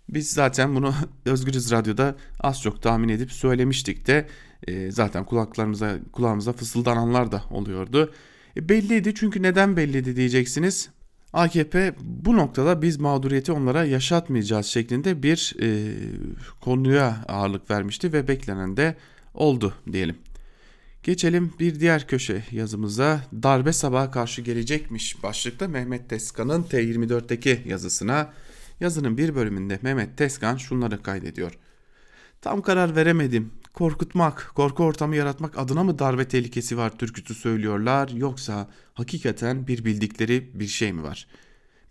biz 0.09 0.29
zaten 0.29 0.75
bunu 0.75 0.93
Özgürüz 1.25 1.71
Radyo'da 1.71 2.15
az 2.39 2.61
çok 2.61 2.81
tahmin 2.81 3.09
edip 3.09 3.31
söylemiştik 3.31 4.07
de 4.07 4.27
e, 4.67 4.91
zaten 4.91 5.25
kulaklarımıza 5.25 5.97
kulağımıza 6.11 6.53
fısıldananlar 6.53 7.31
da 7.31 7.43
oluyordu. 7.51 8.13
E, 8.57 8.69
belliydi 8.69 9.13
çünkü 9.15 9.43
neden 9.43 9.77
belliydi 9.77 10.15
diyeceksiniz. 10.15 10.89
AKP 11.33 11.95
bu 12.01 12.37
noktada 12.37 12.81
biz 12.81 12.99
mağduriyeti 12.99 13.51
onlara 13.51 13.85
yaşatmayacağız 13.85 14.65
şeklinde 14.65 15.23
bir 15.23 15.55
e, 15.61 15.93
konuya 16.61 17.25
ağırlık 17.27 17.71
vermişti 17.71 18.13
ve 18.13 18.27
beklenen 18.27 18.77
de 18.77 18.95
oldu 19.33 19.73
diyelim. 19.91 20.15
Geçelim 21.03 21.53
bir 21.59 21.79
diğer 21.79 22.07
köşe 22.07 22.43
yazımıza 22.51 23.21
darbe 23.43 23.73
sabaha 23.73 24.11
karşı 24.11 24.41
gelecekmiş 24.41 25.23
başlıkta 25.23 25.67
Mehmet 25.67 26.09
Teskan'ın 26.09 26.63
T24'teki 26.63 27.61
yazısına. 27.65 28.33
Yazının 28.79 29.17
bir 29.17 29.35
bölümünde 29.35 29.79
Mehmet 29.81 30.17
Teskan 30.17 30.57
şunları 30.57 31.03
kaydediyor. 31.03 31.51
Tam 32.41 32.61
karar 32.61 32.95
veremedim. 32.95 33.51
Korkutmak, 33.77 34.51
korku 34.55 34.83
ortamı 34.83 35.15
yaratmak 35.15 35.57
adına 35.57 35.83
mı 35.83 35.99
darbe 35.99 36.27
tehlikesi 36.27 36.77
var 36.77 36.97
türküsü 36.97 37.33
söylüyorlar 37.33 38.09
yoksa 38.09 38.69
hakikaten 38.93 39.67
bir 39.67 39.85
bildikleri 39.85 40.59
bir 40.59 40.67
şey 40.67 40.93
mi 40.93 41.03
var? 41.03 41.27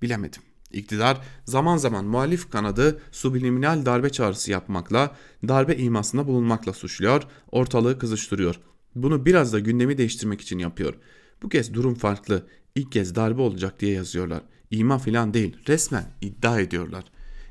Bilemedim. 0.03 0.43
İktidar 0.72 1.20
zaman 1.45 1.76
zaman 1.76 2.05
muhalif 2.05 2.51
kanadı 2.51 3.01
subliminal 3.12 3.87
darbe 3.87 4.11
çağrısı 4.11 4.51
yapmakla, 4.51 5.16
darbe 5.49 5.76
imasında 5.76 6.26
bulunmakla 6.26 6.72
suçluyor, 6.72 7.22
ortalığı 7.53 7.99
kızıştırıyor. 7.99 8.61
Bunu 8.95 9.26
biraz 9.26 9.53
da 9.53 9.59
gündemi 9.59 9.99
değiştirmek 9.99 10.41
için 10.41 10.59
yapıyor. 10.59 10.95
Bu 11.43 11.49
kez 11.49 11.74
durum 11.74 11.95
farklı. 11.95 12.47
İlk 12.74 12.93
kez 12.93 13.14
darbe 13.14 13.43
olacak 13.43 13.80
diye 13.80 13.93
yazıyorlar. 13.93 14.43
İma 14.70 14.99
filan 14.99 15.34
değil, 15.34 15.57
resmen 15.68 16.05
iddia 16.20 16.61
ediyorlar. 16.61 17.05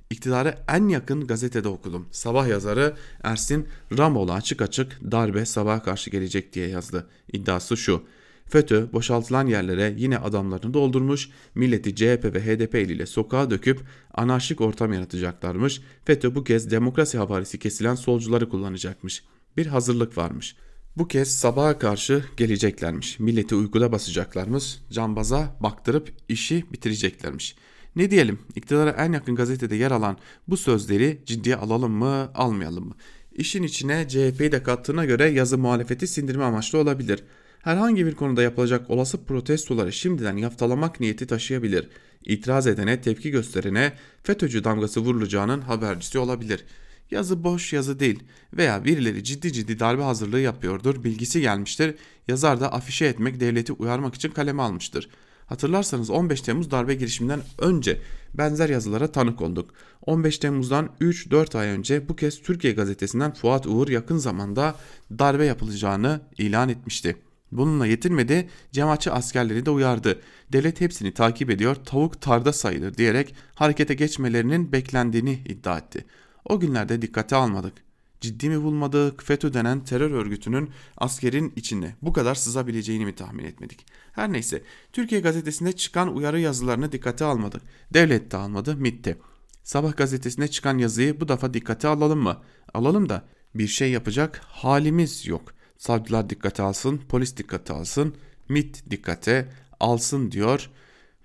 İktidara 0.09 0.63
en 0.67 0.87
yakın 0.87 1.27
gazetede 1.27 1.67
okudum. 1.67 2.07
Sabah 2.11 2.47
yazarı 2.47 2.95
Ersin 3.23 3.67
Ramoğlu 3.97 4.33
açık 4.33 4.61
açık 4.61 4.99
darbe 5.11 5.45
sabaha 5.45 5.83
karşı 5.83 6.09
gelecek 6.09 6.53
diye 6.53 6.67
yazdı. 6.67 7.07
İddiası 7.33 7.77
şu. 7.77 8.03
FETÖ 8.45 8.93
boşaltılan 8.93 9.47
yerlere 9.47 9.93
yine 9.97 10.17
adamlarını 10.17 10.73
doldurmuş, 10.73 11.29
milleti 11.55 11.95
CHP 11.95 12.25
ve 12.33 12.41
HDP 12.41 12.75
eliyle 12.75 13.05
sokağa 13.05 13.51
döküp 13.51 13.81
anarşik 14.13 14.61
ortam 14.61 14.93
yaratacaklarmış. 14.93 15.81
FETÖ 16.05 16.35
bu 16.35 16.43
kez 16.43 16.71
demokrasi 16.71 17.17
havarisi 17.17 17.59
kesilen 17.59 17.95
solcuları 17.95 18.49
kullanacakmış. 18.49 19.23
Bir 19.57 19.65
hazırlık 19.65 20.17
varmış. 20.17 20.55
Bu 20.97 21.07
kez 21.07 21.37
sabaha 21.37 21.79
karşı 21.79 22.25
geleceklermiş. 22.37 23.19
Milleti 23.19 23.55
uykuda 23.55 23.91
basacaklarmış. 23.91 24.77
Cambaza 24.91 25.55
baktırıp 25.59 26.13
işi 26.29 26.65
bitireceklermiş. 26.73 27.55
Ne 27.95 28.11
diyelim 28.11 28.39
iktidara 28.55 28.89
en 28.89 29.13
yakın 29.13 29.35
gazetede 29.35 29.75
yer 29.75 29.91
alan 29.91 30.17
bu 30.47 30.57
sözleri 30.57 31.21
ciddiye 31.25 31.55
alalım 31.55 31.91
mı 31.91 32.31
almayalım 32.35 32.87
mı? 32.87 32.95
İşin 33.35 33.63
içine 33.63 34.07
CHP'yi 34.07 34.51
de 34.51 34.63
kattığına 34.63 35.05
göre 35.05 35.29
yazı 35.29 35.57
muhalefeti 35.57 36.07
sindirme 36.07 36.43
amaçlı 36.43 36.77
olabilir. 36.77 37.23
Herhangi 37.61 38.05
bir 38.05 38.15
konuda 38.15 38.41
yapılacak 38.41 38.89
olası 38.89 39.25
protestoları 39.25 39.93
şimdiden 39.93 40.37
yaftalamak 40.37 40.99
niyeti 40.99 41.27
taşıyabilir. 41.27 41.89
İtiraz 42.25 42.67
edene, 42.67 43.01
tepki 43.01 43.31
gösterene 43.31 43.93
FETÖ'cü 44.23 44.63
damgası 44.63 45.01
vurulacağının 45.01 45.61
habercisi 45.61 46.19
olabilir. 46.19 46.65
Yazı 47.11 47.43
boş 47.43 47.73
yazı 47.73 47.99
değil 47.99 48.23
veya 48.53 48.85
birileri 48.85 49.23
ciddi 49.23 49.53
ciddi 49.53 49.79
darbe 49.79 50.01
hazırlığı 50.01 50.39
yapıyordur, 50.39 51.03
bilgisi 51.03 51.41
gelmiştir. 51.41 51.95
Yazar 52.27 52.59
da 52.59 52.73
afişe 52.73 53.05
etmek, 53.05 53.39
devleti 53.39 53.73
uyarmak 53.73 54.15
için 54.15 54.29
kaleme 54.29 54.61
almıştır.'' 54.61 55.24
Hatırlarsanız 55.45 56.09
15 56.09 56.41
Temmuz 56.41 56.71
darbe 56.71 56.93
girişiminden 56.93 57.41
önce 57.59 58.01
benzer 58.33 58.69
yazılara 58.69 59.11
tanık 59.11 59.41
olduk. 59.41 59.73
15 60.05 60.37
Temmuz'dan 60.37 60.89
3-4 61.01 61.57
ay 61.57 61.67
önce 61.67 62.09
bu 62.09 62.15
kez 62.15 62.41
Türkiye 62.41 62.73
gazetesinden 62.73 63.33
Fuat 63.33 63.67
Uğur 63.67 63.87
yakın 63.87 64.17
zamanda 64.17 64.75
darbe 65.19 65.45
yapılacağını 65.45 66.21
ilan 66.37 66.69
etmişti. 66.69 67.15
Bununla 67.51 67.87
yetinmedi, 67.87 68.49
cemaatçi 68.71 69.11
askerleri 69.11 69.65
de 69.65 69.69
uyardı. 69.69 70.21
Devlet 70.53 70.81
hepsini 70.81 71.13
takip 71.13 71.49
ediyor, 71.49 71.75
tavuk 71.75 72.21
tarda 72.21 72.53
sayılır 72.53 72.93
diyerek 72.93 73.35
harekete 73.55 73.93
geçmelerinin 73.93 74.71
beklendiğini 74.71 75.33
iddia 75.45 75.77
etti. 75.77 76.05
O 76.45 76.59
günlerde 76.59 77.01
dikkate 77.01 77.35
almadık. 77.35 77.73
Ciddi 78.21 78.49
mi 78.49 78.63
bulmadık, 78.63 79.23
FETÖ 79.23 79.53
denen 79.53 79.83
terör 79.83 80.11
örgütünün 80.11 80.69
askerin 80.97 81.53
içinde 81.55 81.95
bu 82.01 82.13
kadar 82.13 82.35
sızabileceğini 82.35 83.05
mi 83.05 83.15
tahmin 83.15 83.45
etmedik? 83.45 83.85
Her 84.11 84.31
neyse, 84.31 84.63
Türkiye 84.93 85.21
gazetesinde 85.21 85.71
çıkan 85.71 86.15
uyarı 86.15 86.39
yazılarını 86.39 86.91
dikkate 86.91 87.25
almadık. 87.25 87.61
Devlet 87.93 88.31
de 88.31 88.37
almadı, 88.37 88.75
MIT'ti. 88.75 89.17
Sabah 89.63 89.97
gazetesine 89.97 90.47
çıkan 90.47 90.77
yazıyı 90.77 91.19
bu 91.19 91.27
defa 91.27 91.53
dikkate 91.53 91.87
alalım 91.87 92.19
mı? 92.19 92.41
Alalım 92.73 93.09
da 93.09 93.25
bir 93.55 93.67
şey 93.67 93.91
yapacak 93.91 94.41
halimiz 94.43 95.27
yok. 95.27 95.53
Savcılar 95.77 96.29
dikkate 96.29 96.63
alsın, 96.63 97.01
polis 97.09 97.37
dikkate 97.37 97.73
alsın, 97.73 98.15
MIT 98.49 98.91
dikkate 98.91 99.49
alsın 99.79 100.31
diyor 100.31 100.69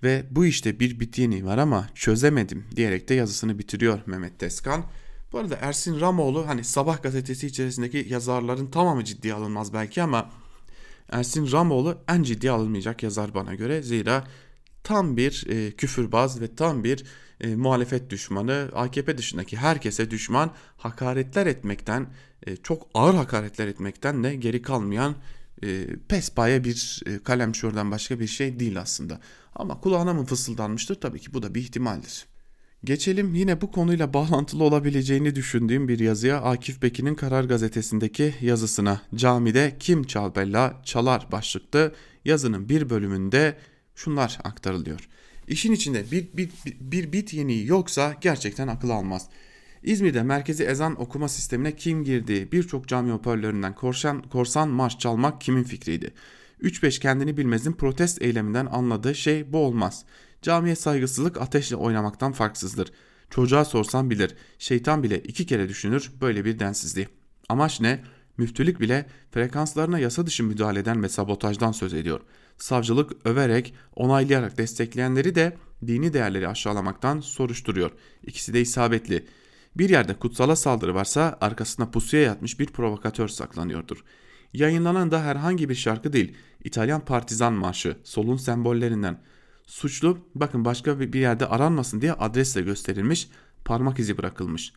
ve 0.03 0.25
bu 0.31 0.45
işte 0.45 0.79
bir 0.79 0.99
bittiğini 0.99 1.45
var 1.45 1.57
ama 1.57 1.89
çözemedim 1.95 2.65
diyerek 2.75 3.09
de 3.09 3.13
yazısını 3.13 3.59
bitiriyor 3.59 3.99
Mehmet 4.05 4.41
Deskan. 4.41 4.85
Bu 5.31 5.39
arada 5.39 5.55
Ersin 5.61 5.99
Ramoğlu 5.99 6.47
hani 6.47 6.63
Sabah 6.63 7.03
gazetesi 7.03 7.47
içerisindeki 7.47 8.05
yazarların 8.09 8.67
tamamı 8.67 9.03
ciddiye 9.03 9.33
alınmaz 9.33 9.73
belki 9.73 10.01
ama 10.01 10.29
Ersin 11.09 11.51
Ramoğlu 11.51 11.97
en 12.07 12.23
ciddiye 12.23 12.51
alınmayacak 12.51 13.03
yazar 13.03 13.33
bana 13.33 13.55
göre. 13.55 13.81
Zira 13.81 14.27
tam 14.83 15.17
bir 15.17 15.45
e, 15.49 15.71
küfürbaz 15.71 16.41
ve 16.41 16.55
tam 16.55 16.83
bir 16.83 17.05
e, 17.41 17.55
muhalefet 17.55 18.09
düşmanı, 18.09 18.69
AKP 18.75 19.17
dışındaki 19.17 19.57
herkese 19.57 20.11
düşman, 20.11 20.51
hakaretler 20.77 21.45
etmekten, 21.45 22.07
e, 22.47 22.55
çok 22.55 22.87
ağır 22.93 23.13
hakaretler 23.13 23.67
etmekten 23.67 24.23
de 24.23 24.35
geri 24.35 24.61
kalmayan 24.61 25.15
e, 25.63 25.87
pespaya 26.07 26.63
bir 26.63 27.03
e, 27.05 27.23
kalem 27.23 27.55
şuradan 27.55 27.91
başka 27.91 28.19
bir 28.19 28.27
şey 28.27 28.59
değil 28.59 28.81
aslında. 28.81 29.19
Ama 29.55 29.81
kulağına 29.81 30.13
mı 30.13 30.25
fısıldanmıştır? 30.25 30.95
Tabii 30.95 31.19
ki 31.19 31.33
bu 31.33 31.43
da 31.43 31.55
bir 31.55 31.61
ihtimaldir. 31.61 32.30
Geçelim 32.83 33.35
yine 33.35 33.61
bu 33.61 33.71
konuyla 33.71 34.13
bağlantılı 34.13 34.63
olabileceğini 34.63 35.35
düşündüğüm 35.35 35.87
bir 35.87 35.99
yazıya 35.99 36.41
Akif 36.41 36.81
Bekin'in 36.81 37.15
Karar 37.15 37.43
Gazetesi'ndeki 37.43 38.33
yazısına. 38.41 39.01
Camide 39.15 39.75
kim 39.79 40.03
çalbella 40.03 40.81
çalar 40.85 41.27
başlıklı 41.31 41.93
yazının 42.25 42.69
bir 42.69 42.89
bölümünde 42.89 43.57
şunlar 43.95 44.39
aktarılıyor. 44.43 45.09
İşin 45.47 45.73
içinde 45.73 46.11
bir, 46.11 46.27
bir, 46.33 46.49
bir, 46.65 46.77
bir 46.79 47.13
bit 47.13 47.33
yeniği 47.33 47.67
yoksa 47.67 48.15
gerçekten 48.21 48.67
akıl 48.67 48.89
almaz. 48.89 49.29
İzmir'de 49.83 50.23
merkezi 50.23 50.63
ezan 50.63 51.01
okuma 51.01 51.29
sistemine 51.29 51.75
kim 51.75 52.03
girdi? 52.03 52.49
Birçok 52.51 52.87
cami 52.87 53.11
hoparlöründen 53.11 53.75
korsan, 53.75 54.21
korsan 54.21 54.69
marş 54.69 54.99
çalmak 54.99 55.41
kimin 55.41 55.63
fikriydi? 55.63 56.13
3-5 56.61 56.99
kendini 56.99 57.37
bilmezin 57.37 57.73
protest 57.73 58.21
eyleminden 58.21 58.65
anladığı 58.65 59.15
şey 59.15 59.53
bu 59.53 59.57
olmaz.'' 59.57 60.05
Camiye 60.41 60.75
saygısızlık 60.75 61.41
ateşle 61.41 61.75
oynamaktan 61.75 62.31
farksızdır. 62.31 62.91
Çocuğa 63.29 63.65
sorsan 63.65 64.09
bilir, 64.09 64.35
şeytan 64.59 65.03
bile 65.03 65.19
iki 65.19 65.45
kere 65.45 65.69
düşünür 65.69 66.11
böyle 66.21 66.45
bir 66.45 66.59
densizliği. 66.59 67.07
Amaç 67.49 67.81
ne? 67.81 68.03
Müftülük 68.37 68.79
bile 68.79 69.05
frekanslarına 69.31 69.99
yasa 69.99 70.25
dışı 70.25 70.43
müdahaleden 70.43 71.03
ve 71.03 71.09
sabotajdan 71.09 71.71
söz 71.71 71.93
ediyor. 71.93 72.19
Savcılık 72.57 73.25
överek, 73.25 73.73
onaylayarak 73.95 74.57
destekleyenleri 74.57 75.35
de 75.35 75.57
dini 75.87 76.13
değerleri 76.13 76.47
aşağılamaktan 76.47 77.19
soruşturuyor. 77.19 77.91
İkisi 78.23 78.53
de 78.53 78.61
isabetli. 78.61 79.25
Bir 79.75 79.89
yerde 79.89 80.13
kutsala 80.13 80.55
saldırı 80.55 80.95
varsa 80.95 81.37
arkasında 81.41 81.91
pusuya 81.91 82.23
yatmış 82.23 82.59
bir 82.59 82.67
provokatör 82.67 83.27
saklanıyordur. 83.27 84.03
Yayınlanan 84.53 85.11
da 85.11 85.23
herhangi 85.23 85.69
bir 85.69 85.75
şarkı 85.75 86.13
değil, 86.13 86.35
İtalyan 86.63 87.05
Partizan 87.05 87.53
Marşı, 87.53 87.97
solun 88.03 88.37
sembollerinden. 88.37 89.17
Suçlu 89.65 90.17
bakın 90.35 90.65
başka 90.65 90.99
bir 90.99 91.19
yerde 91.19 91.47
aranmasın 91.47 92.01
diye 92.01 92.13
adresle 92.13 92.61
gösterilmiş, 92.61 93.29
parmak 93.65 93.99
izi 93.99 94.17
bırakılmış. 94.17 94.73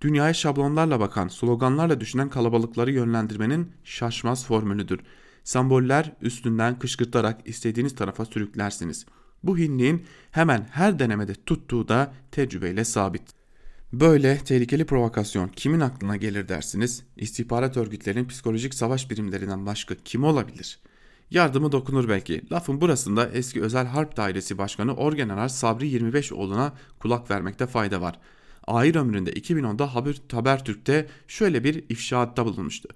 Dünyaya 0.00 0.34
şablonlarla 0.34 1.00
bakan, 1.00 1.28
sloganlarla 1.28 2.00
düşünen 2.00 2.28
kalabalıkları 2.28 2.92
yönlendirmenin 2.92 3.72
şaşmaz 3.84 4.46
formülüdür. 4.46 5.00
Semboller 5.44 6.12
üstünden 6.20 6.78
kışkırtarak 6.78 7.40
istediğiniz 7.44 7.94
tarafa 7.94 8.24
sürüklersiniz. 8.24 9.06
Bu 9.42 9.58
hinliğin 9.58 10.06
hemen 10.30 10.68
her 10.70 10.98
denemede 10.98 11.34
tuttuğu 11.34 11.88
da 11.88 12.14
tecrübeyle 12.30 12.84
sabit. 12.84 13.22
Böyle 13.92 14.38
tehlikeli 14.38 14.86
provokasyon 14.86 15.48
kimin 15.48 15.80
aklına 15.80 16.16
gelir 16.16 16.48
dersiniz? 16.48 17.02
İstihbarat 17.16 17.76
örgütlerinin 17.76 18.28
psikolojik 18.28 18.74
savaş 18.74 19.10
birimlerinden 19.10 19.66
başka 19.66 19.94
kim 19.94 20.24
olabilir? 20.24 20.80
Yardımı 21.30 21.72
dokunur 21.72 22.08
belki. 22.08 22.42
Lafın 22.52 22.80
burasında 22.80 23.28
eski 23.28 23.62
Özel 23.62 23.86
Harp 23.86 24.16
Dairesi 24.16 24.58
Başkanı 24.58 24.94
Orgeneral 24.94 25.48
Sabri 25.48 25.88
25 25.88 26.32
oğluna 26.32 26.72
kulak 26.98 27.30
vermekte 27.30 27.66
fayda 27.66 28.00
var. 28.00 28.18
Ahir 28.66 28.94
ömründe 28.94 29.32
2010'da 29.32 29.94
Haber, 29.94 30.16
Habertürk'te 30.32 31.06
şöyle 31.28 31.64
bir 31.64 31.84
ifşaatta 31.88 32.44
bulunmuştu. 32.44 32.88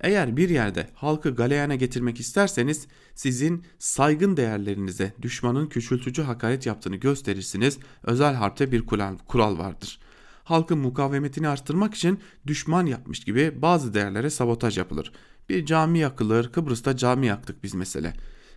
Eğer 0.00 0.36
bir 0.36 0.48
yerde 0.48 0.88
halkı 0.94 1.34
galeyana 1.34 1.74
getirmek 1.74 2.20
isterseniz 2.20 2.86
sizin 3.14 3.64
saygın 3.78 4.36
değerlerinize 4.36 5.12
düşmanın 5.22 5.66
küçültücü 5.66 6.22
hakaret 6.22 6.66
yaptığını 6.66 6.96
gösterirsiniz. 6.96 7.78
Özel 8.02 8.34
harpte 8.34 8.72
bir 8.72 8.86
kural 9.28 9.58
vardır. 9.58 9.98
Halkın 10.44 10.78
mukavemetini 10.78 11.48
arttırmak 11.48 11.94
için 11.94 12.20
düşman 12.46 12.86
yapmış 12.86 13.20
gibi 13.24 13.62
bazı 13.62 13.94
değerlere 13.94 14.30
sabotaj 14.30 14.78
yapılır. 14.78 15.12
Bir 15.48 15.66
cami 15.66 15.98
yakılır, 15.98 16.52
Kıbrıs'ta 16.52 16.96
cami 16.96 17.26
yaktık 17.26 17.64
biz 17.64 17.74
mesele. 17.74 18.14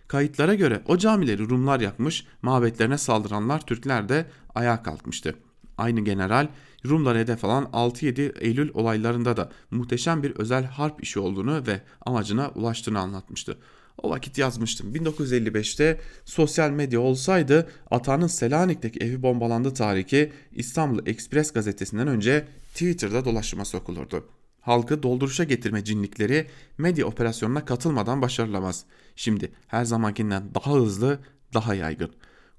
Kayıtlara 0.08 0.54
göre 0.54 0.82
o 0.86 0.98
camileri 0.98 1.48
Rumlar 1.48 1.80
yakmış, 1.80 2.26
mabetlerine 2.42 2.98
saldıranlar 2.98 3.66
Türkler 3.66 4.08
de 4.08 4.26
ayağa 4.54 4.82
kalkmıştı. 4.82 5.34
Aynı 5.78 6.00
general 6.00 6.48
Rumlara 6.86 7.18
hedef 7.18 7.44
alan 7.44 7.64
6-7 7.64 8.38
Eylül 8.38 8.70
olaylarında 8.74 9.36
da 9.36 9.50
muhteşem 9.70 10.22
bir 10.22 10.30
özel 10.30 10.64
harp 10.64 11.02
işi 11.02 11.20
olduğunu 11.20 11.66
ve 11.66 11.80
amacına 12.06 12.48
ulaştığını 12.48 12.98
anlatmıştı. 13.00 13.58
O 14.02 14.10
vakit 14.10 14.38
yazmıştım. 14.38 14.94
1955'te 14.94 16.00
sosyal 16.24 16.70
medya 16.70 17.00
olsaydı 17.00 17.68
Atan'ın 17.90 18.26
Selanik'teki 18.26 18.98
evi 18.98 19.22
bombalandı 19.22 19.74
tarihi 19.74 20.32
İstanbul 20.52 21.06
Express 21.06 21.52
gazetesinden 21.52 22.08
önce 22.08 22.48
Twitter'da 22.74 23.24
dolaşıma 23.24 23.64
sokulurdu. 23.64 24.24
Halkı 24.66 25.02
dolduruşa 25.02 25.44
getirme 25.44 25.84
cinlikleri 25.84 26.46
medya 26.78 27.06
operasyonuna 27.06 27.64
katılmadan 27.64 28.22
başarılamaz. 28.22 28.84
Şimdi 29.16 29.52
her 29.66 29.84
zamankinden 29.84 30.54
daha 30.54 30.72
hızlı, 30.72 31.18
daha 31.54 31.74
yaygın. 31.74 32.12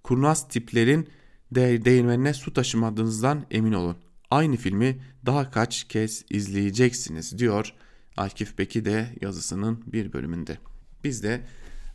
Kurnaz 0.03 0.47
tiplerin 0.47 1.09
de 1.51 1.85
değirmenine 1.85 2.33
su 2.33 2.53
taşımadığınızdan 2.53 3.45
emin 3.51 3.73
olun. 3.73 3.97
Aynı 4.31 4.55
filmi 4.55 4.99
daha 5.25 5.51
kaç 5.51 5.83
kez 5.83 6.25
izleyeceksiniz 6.29 7.39
diyor 7.39 7.73
Akif 8.17 8.57
Beki 8.57 8.85
de 8.85 9.15
yazısının 9.21 9.83
bir 9.87 10.13
bölümünde. 10.13 10.57
Biz 11.03 11.23
de 11.23 11.41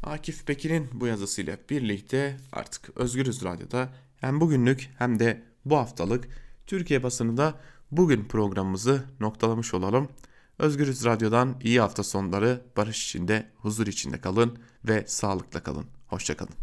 Akif 0.03 0.49
Bekir'in 0.49 0.89
bu 0.93 1.07
yazısıyla 1.07 1.57
birlikte 1.71 2.37
artık 2.53 2.97
Özgürüz 2.97 3.45
Radyo'da 3.45 3.89
hem 4.17 4.41
bugünlük 4.41 4.91
hem 4.99 5.19
de 5.19 5.43
bu 5.65 5.77
haftalık 5.77 6.29
Türkiye 6.67 7.03
basınında 7.03 7.61
bugün 7.93 8.25
programımızı 8.25 9.05
noktalamış 9.21 9.75
olalım. 9.75 10.09
Özgürüz 10.59 11.05
Radyo'dan 11.05 11.57
iyi 11.63 11.81
hafta 11.81 12.03
sonları, 12.03 12.63
barış 12.77 13.05
içinde, 13.05 13.51
huzur 13.57 13.87
içinde 13.87 14.21
kalın 14.21 14.59
ve 14.85 15.05
sağlıkla 15.07 15.63
kalın. 15.63 15.87
Hoşçakalın. 16.07 16.63